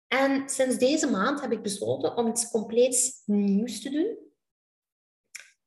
En 0.08 0.50
sinds 0.50 0.78
deze 0.78 1.10
maand 1.10 1.42
heb 1.42 1.52
ik 1.52 1.62
besloten 1.62 2.18
om 2.18 2.28
iets 2.28 2.50
compleets 2.50 3.22
nieuws 3.26 3.82
te 3.82 3.90
doen. 3.90 4.18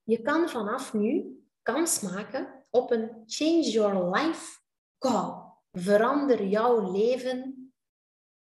Je 0.02 0.22
kan 0.22 0.48
vanaf 0.48 0.94
nu 0.94 1.40
kans 1.62 2.00
maken 2.00 2.64
op 2.70 2.90
een 2.90 3.10
Change 3.26 3.70
Your 3.70 4.10
Life 4.10 4.64
call. 4.98 5.44
Verander 5.72 6.46
jouw 6.46 6.92
leven 6.92 7.72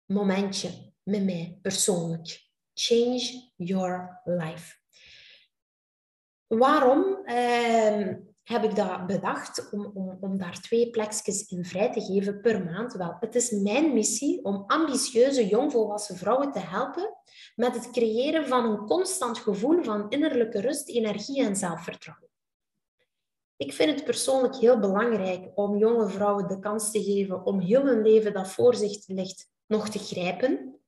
momentje 0.06 0.94
met 1.04 1.24
mij 1.24 1.60
persoonlijk. 1.62 2.48
Change 2.74 3.52
Your 3.56 4.22
Life. 4.24 4.78
Waarom? 6.48 7.22
Uh, 7.26 8.14
heb 8.50 8.64
ik 8.64 8.76
dat 8.76 9.06
bedacht 9.06 9.70
om, 9.72 9.92
om, 9.94 10.18
om 10.20 10.38
daar 10.38 10.62
twee 10.62 10.90
plekjes 10.90 11.48
in 11.48 11.66
vrij 11.66 11.92
te 11.92 12.02
geven 12.02 12.42
per 12.42 12.64
maand. 12.64 12.94
Wel, 12.94 13.18
het 13.20 13.36
is 13.36 13.52
mijn 13.52 13.94
missie 13.94 14.44
om 14.44 14.64
ambitieuze 14.68 15.48
jongvolwassen 15.48 16.18
vrouwen 16.18 16.52
te 16.52 16.60
helpen 16.60 17.18
met 17.56 17.76
het 17.76 17.92
creëren 17.92 18.48
van 18.48 18.66
een 18.66 18.86
constant 18.86 19.38
gevoel 19.38 19.84
van 19.84 20.10
innerlijke 20.10 20.62
rust, 20.62 20.90
energie 20.90 21.44
en 21.44 21.56
zelfvertrouwen. 21.56 22.30
Ik 23.60 23.74
vind 23.74 23.95
het 23.95 24.04
persoonlijk 24.04 24.56
heel 24.56 24.80
belangrijk 24.80 25.52
om 25.56 25.78
jonge 25.78 26.10
vrouwen 26.10 26.48
de 26.48 26.60
kans 26.60 26.91
te 26.91 27.04
geven 27.04 27.45
om 27.45 27.60
heel 27.60 27.86
hun 27.86 28.02
leven 28.02 28.34
dat 28.34 28.48
voor 28.48 28.76
zich 28.76 29.08
ligt 29.08 29.50
nog 29.67 29.89
te 29.89 30.00
grijpen. 30.00 30.80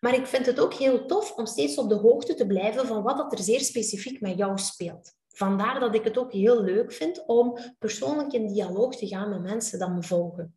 Maar 0.00 0.14
ik 0.14 0.26
vind 0.26 0.46
het 0.46 0.60
ook 0.60 0.74
heel 0.74 1.06
tof 1.06 1.36
om 1.36 1.46
steeds 1.46 1.76
op 1.76 1.88
de 1.88 1.94
hoogte 1.94 2.34
te 2.34 2.46
blijven 2.46 2.86
van 2.86 3.02
wat 3.02 3.32
er 3.32 3.38
zeer 3.38 3.60
specifiek 3.60 4.20
met 4.20 4.38
jou 4.38 4.58
speelt. 4.58 5.14
Vandaar 5.28 5.80
dat 5.80 5.94
ik 5.94 6.04
het 6.04 6.18
ook 6.18 6.32
heel 6.32 6.62
leuk 6.62 6.92
vind 6.92 7.26
om 7.26 7.58
persoonlijk 7.78 8.32
in 8.32 8.48
dialoog 8.48 8.96
te 8.96 9.06
gaan 9.06 9.28
met 9.28 9.42
mensen 9.42 9.78
die 9.78 9.88
me 9.88 10.02
volgen. 10.02 10.56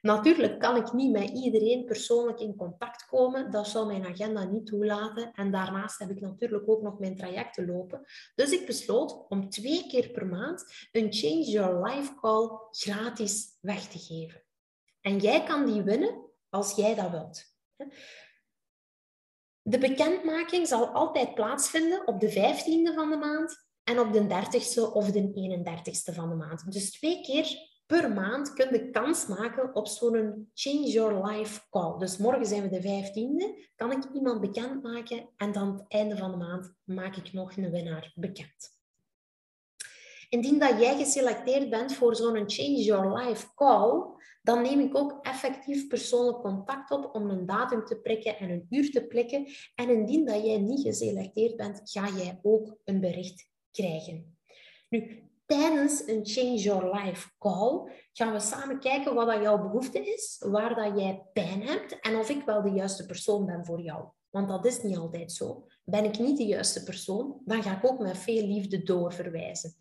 Natuurlijk 0.00 0.60
kan 0.60 0.76
ik 0.76 0.92
niet 0.92 1.12
met 1.12 1.30
iedereen 1.30 1.84
persoonlijk 1.84 2.40
in 2.40 2.56
contact 2.56 3.06
komen. 3.06 3.50
Dat 3.50 3.68
zou 3.68 3.86
mijn 3.86 4.06
agenda 4.06 4.44
niet 4.44 4.66
toelaten. 4.66 5.32
En 5.32 5.50
daarnaast 5.50 5.98
heb 5.98 6.10
ik 6.10 6.20
natuurlijk 6.20 6.68
ook 6.68 6.82
nog 6.82 6.98
mijn 6.98 7.16
trajecten 7.16 7.66
lopen. 7.66 8.06
Dus 8.34 8.50
ik 8.50 8.66
besloot 8.66 9.26
om 9.28 9.48
twee 9.48 9.86
keer 9.86 10.10
per 10.10 10.26
maand 10.26 10.64
een 10.92 11.12
Change 11.12 11.44
Your 11.44 11.86
Life 11.86 12.14
Call 12.14 12.50
gratis 12.70 13.58
weg 13.60 13.86
te 13.86 13.98
geven. 13.98 14.42
En 15.00 15.18
jij 15.18 15.44
kan 15.44 15.66
die 15.66 15.82
winnen 15.82 16.30
als 16.48 16.74
jij 16.74 16.94
dat 16.94 17.10
wilt. 17.10 17.52
De 19.62 19.78
bekendmaking 19.78 20.66
zal 20.66 20.86
altijd 20.86 21.34
plaatsvinden 21.34 22.06
op 22.06 22.20
de 22.20 22.30
15e 22.30 22.94
van 22.94 23.10
de 23.10 23.16
maand 23.16 23.66
en 23.84 23.98
op 23.98 24.12
de 24.12 24.22
30ste 24.22 24.92
of 24.92 25.10
de 25.10 25.22
31ste 25.22 26.14
van 26.14 26.28
de 26.28 26.34
maand. 26.34 26.72
Dus 26.72 26.90
twee 26.90 27.20
keer 27.20 27.72
per 27.86 28.12
maand 28.12 28.52
kun 28.52 28.72
je 28.72 28.90
kans 28.90 29.26
maken 29.26 29.74
op 29.74 29.86
zo'n 29.86 30.50
Change 30.54 30.90
Your 30.90 31.26
Life 31.26 31.60
call. 31.70 31.98
Dus 31.98 32.16
morgen 32.16 32.46
zijn 32.46 32.62
we 32.62 32.68
de 32.68 32.82
15e, 32.82 33.72
kan 33.76 33.92
ik 33.92 34.04
iemand 34.14 34.40
bekendmaken 34.40 35.28
en 35.36 35.52
dan 35.52 35.72
het 35.72 35.84
einde 35.88 36.16
van 36.16 36.30
de 36.30 36.36
maand 36.36 36.74
maak 36.84 37.16
ik 37.16 37.32
nog 37.32 37.56
een 37.56 37.70
winnaar 37.70 38.12
bekend. 38.14 38.72
Indien 40.28 40.58
dat 40.58 40.80
jij 40.80 40.96
geselecteerd 40.96 41.70
bent 41.70 41.94
voor 41.94 42.16
zo'n 42.16 42.50
Change 42.50 42.82
Your 42.82 43.18
Life 43.18 43.54
call, 43.54 44.02
dan 44.42 44.62
neem 44.62 44.80
ik 44.80 44.96
ook 44.96 45.18
effectief 45.22 45.86
persoonlijk 45.86 46.38
contact 46.38 46.90
op 46.90 47.14
om 47.14 47.30
een 47.30 47.46
datum 47.46 47.84
te 47.84 48.00
prikken 48.00 48.38
en 48.38 48.50
een 48.50 48.66
uur 48.70 48.90
te 48.90 49.06
prikken. 49.06 49.46
En 49.74 49.88
indien 49.88 50.24
dat 50.24 50.44
jij 50.44 50.58
niet 50.58 50.86
geselecteerd 50.86 51.56
bent, 51.56 51.80
ga 51.84 52.08
jij 52.08 52.38
ook 52.42 52.76
een 52.84 53.00
bericht 53.00 53.48
krijgen. 53.70 54.38
Nu, 54.88 55.22
tijdens 55.46 56.06
een 56.06 56.26
Change 56.26 56.56
Your 56.56 56.96
Life 56.96 57.28
call 57.38 57.92
gaan 58.12 58.32
we 58.32 58.40
samen 58.40 58.80
kijken 58.80 59.14
wat 59.14 59.26
dat 59.26 59.42
jouw 59.42 59.62
behoefte 59.62 59.98
is, 59.98 60.42
waar 60.46 60.74
dat 60.74 61.00
jij 61.00 61.22
pijn 61.32 61.62
hebt 61.62 62.00
en 62.00 62.16
of 62.16 62.28
ik 62.28 62.44
wel 62.44 62.62
de 62.62 62.70
juiste 62.70 63.06
persoon 63.06 63.46
ben 63.46 63.64
voor 63.64 63.80
jou. 63.80 64.04
Want 64.30 64.48
dat 64.48 64.66
is 64.66 64.82
niet 64.82 64.96
altijd 64.96 65.32
zo. 65.32 65.66
Ben 65.84 66.04
ik 66.04 66.18
niet 66.18 66.36
de 66.36 66.46
juiste 66.46 66.82
persoon, 66.82 67.40
dan 67.44 67.62
ga 67.62 67.76
ik 67.76 67.90
ook 67.90 67.98
met 67.98 68.18
veel 68.18 68.46
liefde 68.46 68.82
doorverwijzen. 68.82 69.76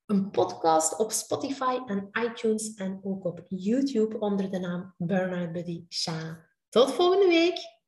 een 0.05 0.29
podcast 0.29 0.99
op 0.99 1.11
Spotify 1.11 1.79
en 1.85 2.09
iTunes 2.11 2.73
en 2.73 2.99
ook 3.03 3.25
op 3.25 3.43
YouTube 3.47 4.19
onder 4.19 4.51
de 4.51 4.59
naam 4.59 4.93
Burnout 4.97 5.51
Buddy 5.51 5.85
Sha. 5.89 6.49
Tot 6.69 6.91
volgende 6.91 7.27
week! 7.27 7.80